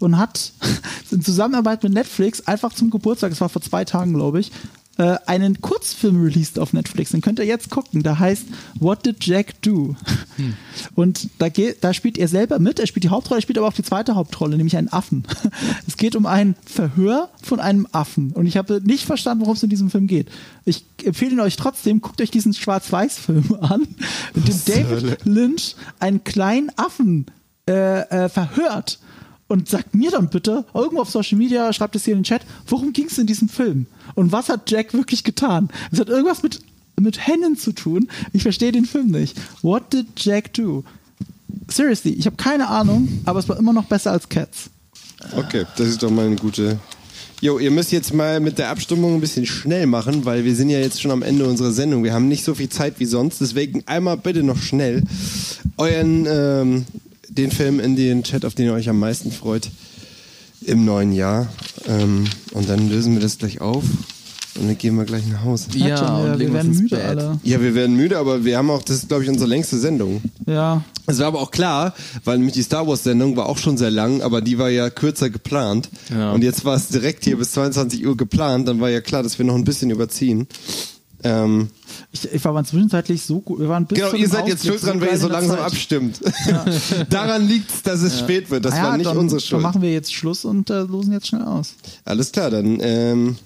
[0.00, 0.52] und hat
[1.10, 4.50] in Zusammenarbeit mit Netflix einfach zum Geburtstag, das war vor zwei Tagen, glaube ich,
[4.98, 7.12] äh, einen Kurzfilm released auf Netflix.
[7.12, 8.02] Den könnt ihr jetzt gucken.
[8.02, 8.46] Der heißt
[8.80, 9.96] What Did Jack Do?
[10.94, 12.78] Und da, geht, da spielt er selber mit.
[12.78, 15.24] Er spielt die Hauptrolle, er spielt aber auch die zweite Hauptrolle, nämlich einen Affen.
[15.86, 18.32] Es geht um ein Verhör von einem Affen.
[18.32, 20.28] Und ich habe nicht verstanden, worum es in diesem Film geht.
[20.64, 23.82] Ich empfehle ihn euch trotzdem, guckt euch diesen Schwarz-Weiß-Film an,
[24.34, 27.26] in dem David Lynch einen kleinen Affen
[27.68, 28.98] äh, äh, verhört.
[29.48, 32.42] Und sagt mir dann bitte, irgendwo auf Social Media, schreibt es hier in den Chat,
[32.66, 33.86] worum ging es in diesem Film?
[34.14, 35.70] Und was hat Jack wirklich getan?
[35.90, 36.60] Es hat irgendwas mit,
[37.00, 38.08] mit Hennen zu tun.
[38.32, 39.36] Ich verstehe den Film nicht.
[39.62, 40.84] What did Jack do?
[41.68, 44.70] Seriously, ich habe keine Ahnung, aber es war immer noch besser als Cats.
[45.34, 46.78] Okay, das ist doch mal eine gute.
[47.40, 50.70] Jo, ihr müsst jetzt mal mit der Abstimmung ein bisschen schnell machen, weil wir sind
[50.70, 52.02] ja jetzt schon am Ende unserer Sendung.
[52.04, 55.04] Wir haben nicht so viel Zeit wie sonst, deswegen einmal bitte noch schnell
[55.76, 56.84] euren ähm,
[57.28, 59.70] den Film in den Chat, auf den ihr euch am meisten freut
[60.62, 61.48] im neuen Jahr.
[61.86, 63.84] Ähm, und dann lösen wir das gleich auf
[64.58, 65.68] und dann gehen wir gleich nach Hause.
[65.74, 67.04] Ja, und wir werden müde Bett.
[67.04, 67.40] alle.
[67.44, 70.20] Ja, wir werden müde, aber wir haben auch, das ist glaube ich unsere längste Sendung.
[70.46, 70.82] Ja.
[71.06, 73.90] Es war aber auch klar, weil nämlich die Star Wars Sendung war auch schon sehr
[73.90, 75.88] lang, aber die war ja kürzer geplant.
[76.10, 76.32] Ja.
[76.32, 79.38] Und jetzt war es direkt hier bis 22 Uhr geplant, dann war ja klar, dass
[79.38, 80.48] wir noch ein bisschen überziehen.
[81.22, 81.68] Ähm,
[82.10, 83.60] Ich, ich war zwischenzeitlich so gut.
[83.60, 85.66] Wir waren bis genau, ihr seid jetzt schuld dran, wenn ihr so langsam Zeit.
[85.66, 86.20] abstimmt.
[87.10, 88.64] Daran liegt es, dass es spät wird.
[88.64, 89.62] Das Ah ja, war nicht dann, unsere Dann Schuld.
[89.62, 91.74] machen wir jetzt Schluss und äh, losen jetzt schnell aus.
[92.06, 93.36] Alles klar, dann ähm,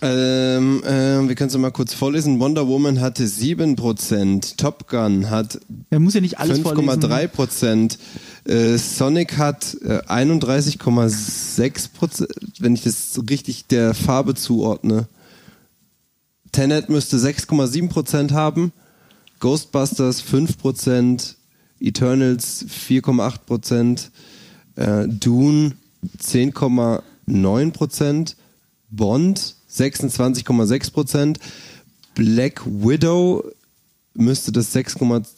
[0.00, 2.38] ähm, ähm, wir können es mal kurz vorlesen.
[2.38, 5.58] Wonder Woman hatte 7%, Top Gun hat
[5.90, 6.88] Er muss ja nicht alles vorlesen.
[7.02, 7.98] 5,3 Prozent.
[8.44, 12.30] Äh, Sonic hat äh, 31,6 Prozent,
[12.60, 15.08] wenn ich das richtig der Farbe zuordne.
[16.52, 18.72] Tenet müsste 6,7 Prozent haben.
[19.40, 21.36] Ghostbusters 5 Prozent.
[21.80, 24.10] Eternals 4,8 Prozent.
[24.76, 25.72] Äh, Dune
[26.18, 28.36] 10,9 Prozent.
[28.90, 31.40] Bond 26,6 Prozent.
[32.14, 33.44] Black Widow
[34.14, 35.37] müsste das 6,2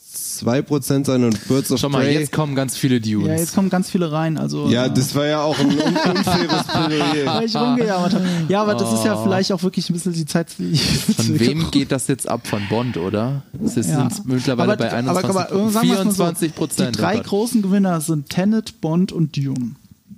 [0.67, 2.15] Prozent sein und Birds of Schau mal, Prey.
[2.19, 3.29] jetzt kommen ganz viele Dunes.
[3.29, 4.39] Ja, jetzt kommen ganz viele rein.
[4.39, 7.27] Also, ja, äh, das war ja auch ein un unfaires Plädoyer.
[7.35, 8.25] weil ich rumgejammert habe.
[8.49, 10.49] Ja, aber das ist ja vielleicht auch wirklich ein bisschen die Zeit.
[10.59, 12.47] Die Von wem geht das jetzt ab?
[12.47, 13.43] Von Bond, oder?
[13.65, 14.09] Es ist Ja.
[14.11, 16.97] sind mittlerweile aber, bei 21, aber, aber, sagen wir's mal so, 24 Prozent.
[16.97, 19.75] Die drei großen Gewinner sind Tenet, Bond und Dune.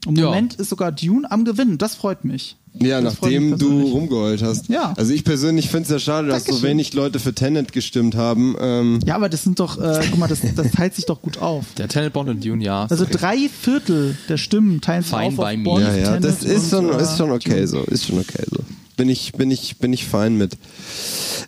[0.07, 0.27] Im Ja.
[0.27, 1.79] Moment ist sogar Dune am Gewinnen.
[1.79, 2.57] Das freut mich.
[2.75, 4.69] Ja, Das nachdem du rumgeheult hast.
[4.69, 4.95] Ja.
[4.97, 6.71] Also ich persönlich finde es ja schade, dass so Dankeschön.
[6.71, 8.57] wenig Leute für Tenet gestimmt haben.
[8.59, 11.37] Ähm, Ja, aber das sind doch, äh, guck mal, das, das teilt sich doch gut
[11.39, 11.67] auf.
[11.77, 12.87] Der Tenet, Bond und Dune, ja.
[12.89, 15.65] Also drei Viertel der Stimmen teilen sich Fine auf, auf by me.
[15.65, 17.67] Bond, ja, ja, Tenet das ist schon, und, äh, ist schon okay Dune.
[17.67, 17.81] so.
[17.83, 18.59] Ist schon okay so.
[18.97, 20.57] Bin ich, bin ich, bin ich fein mit.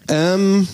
[0.09, 0.69] Ähm,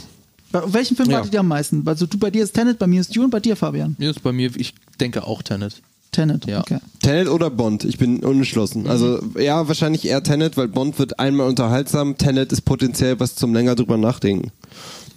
[0.52, 1.18] Bei welchem Film Ja.
[1.18, 1.82] wartet ihr am meisten?
[1.86, 3.94] Also du bei dir ist Tenet, bei mir ist Dune, bei dir Fabian.
[3.98, 5.80] Mir ist bei mir, ich denke auch Tenet.
[6.12, 6.60] Tenet, Ja.
[6.60, 6.78] okay.
[7.02, 7.84] Tenet oder Bond?
[7.84, 8.86] Ich bin unentschlossen.
[8.88, 12.18] Also ja, wahrscheinlich eher Tenet, weil Bond wird einmal unterhaltsam.
[12.18, 14.50] Tenet ist potenziell was zum länger drüber nachdenken.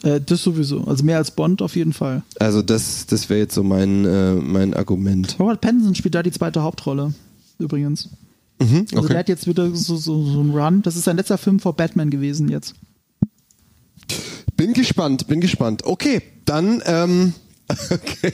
[0.04, 0.84] Äh, das sowieso.
[0.84, 2.22] Also mehr als Bond auf jeden Fall.
[2.40, 5.36] Also das, das wäre jetzt so mein, äh, mein Argument.
[5.40, 7.14] Robert Pattinson spielt da die zweite Hauptrolle.
[7.58, 8.10] Übrigens.
[8.60, 9.18] Mhm, Also der okay.
[9.18, 10.82] hat jetzt wieder so, so, so einen Run.
[10.84, 12.76] Das ist sein letzter Film vor Batman gewesen jetzt.
[14.56, 15.84] Bin gespannt, bin gespannt.
[15.86, 17.34] Okay, dann ähm,
[17.92, 18.34] okay.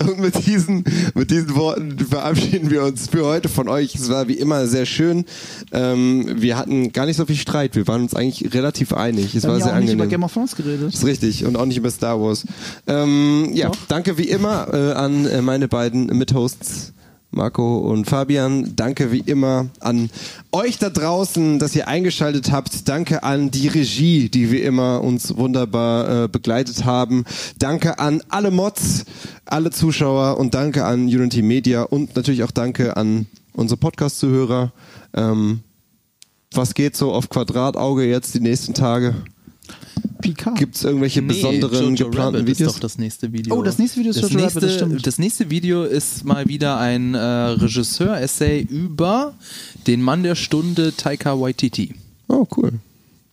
[0.00, 0.84] Und mit diesen,
[1.14, 3.94] mit diesen Worten verabschieden wir uns für heute von euch.
[3.94, 5.24] Es war wie immer sehr schön.
[5.72, 7.74] Ähm, wir hatten gar nicht so viel Streit.
[7.76, 9.34] Wir waren uns eigentlich relativ einig.
[9.34, 10.08] Es Wir war sehr auch nicht über angenehm.
[10.10, 10.94] Game of Thrones geredet.
[10.94, 12.44] ist richtig und auch nicht über Star Wars.
[12.86, 13.76] Ähm, ja, Doch.
[13.88, 16.92] danke wie immer äh, an äh, meine beiden Mithosts.
[17.36, 20.10] Marco und Fabian, danke wie immer an
[20.52, 22.88] euch da draußen, dass ihr eingeschaltet habt.
[22.88, 27.24] Danke an die Regie, die wie immer uns wunderbar äh, begleitet haben.
[27.58, 29.04] Danke an alle Mods,
[29.44, 34.72] alle Zuschauer und danke an Unity Media und natürlich auch danke an unsere Podcast-Zuhörer.
[35.14, 35.60] Ähm,
[36.52, 39.14] was geht so auf Quadratauge jetzt die nächsten Tage?
[40.26, 40.58] Picard.
[40.58, 42.68] Gibt es irgendwelche besonderen Jojo geplanten Rabbit Videos?
[42.68, 43.56] ist doch das nächste Video.
[43.56, 45.06] Oh, das nächste Video ist das Jojo nächste, Rabbit, das stimmt.
[45.06, 49.34] Das nächste Video ist mal wieder ein äh, Regisseur-Essay über
[49.86, 51.94] den Mann der Stunde Taika Waititi.
[52.28, 52.72] Oh, cool.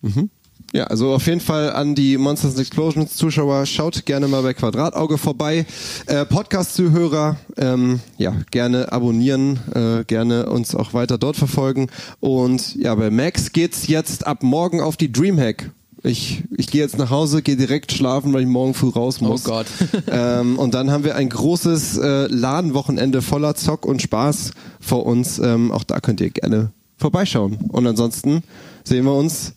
[0.02, 0.30] Mhm.
[0.76, 4.56] Ja, also auf jeden Fall an die Monsters and Explosions Zuschauer, schaut gerne mal bei
[4.56, 5.68] Quadratauge vorbei.
[6.08, 11.92] Äh, Podcast-Zuhörer, ähm, ja, gerne abonnieren, äh, gerne uns auch weiter dort verfolgen.
[12.20, 15.70] Und ja, bei Max geht's jetzt ab morgen auf die Dreamhack.
[16.06, 19.48] Ich, ich gehe jetzt nach Hause, gehe direkt schlafen, weil ich morgen früh raus muss.
[19.48, 19.68] Oh Gott.
[20.08, 24.52] ähm, und dann haben wir ein großes äh, Ladenwochenende voller Zock und Spaß
[24.82, 25.40] vor uns.
[25.40, 27.56] Ähm, auch da könnt ihr gerne vorbeischauen.
[27.70, 28.44] Und ansonsten
[28.84, 29.54] sehen wir uns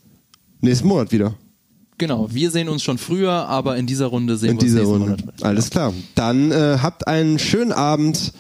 [0.60, 1.34] nächsten Monat wieder.
[1.98, 4.92] Genau, wir sehen uns schon früher, aber in dieser Runde sehen In wir uns nächsten
[4.92, 5.10] Runde.
[5.24, 5.42] Monat.
[5.42, 5.92] Alles klar.
[6.14, 8.32] Dann äh, habt einen schönen Abend.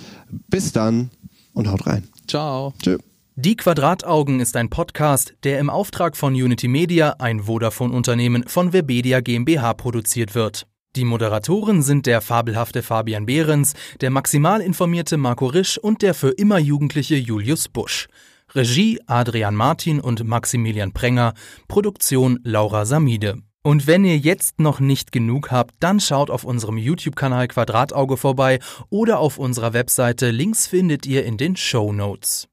[0.48, 1.10] Bis dann
[1.54, 2.04] und haut rein.
[2.28, 2.74] Ciao.
[2.82, 2.98] Tschö.
[3.38, 9.20] Die Quadrataugen ist ein Podcast, der im Auftrag von Unity Media, ein Vodafone-Unternehmen von Webedia
[9.20, 10.66] GmbH produziert wird.
[10.96, 16.30] Die Moderatoren sind der fabelhafte Fabian Behrens, der maximal informierte Marco Risch und der für
[16.30, 18.08] immer jugendliche Julius Busch.
[18.54, 21.34] Regie Adrian Martin und Maximilian Prenger,
[21.68, 23.42] Produktion Laura Samide.
[23.62, 28.60] Und wenn ihr jetzt noch nicht genug habt, dann schaut auf unserem YouTube-Kanal Quadratauge vorbei
[28.88, 30.30] oder auf unserer Webseite.
[30.30, 32.48] Links findet ihr in den Show Notes.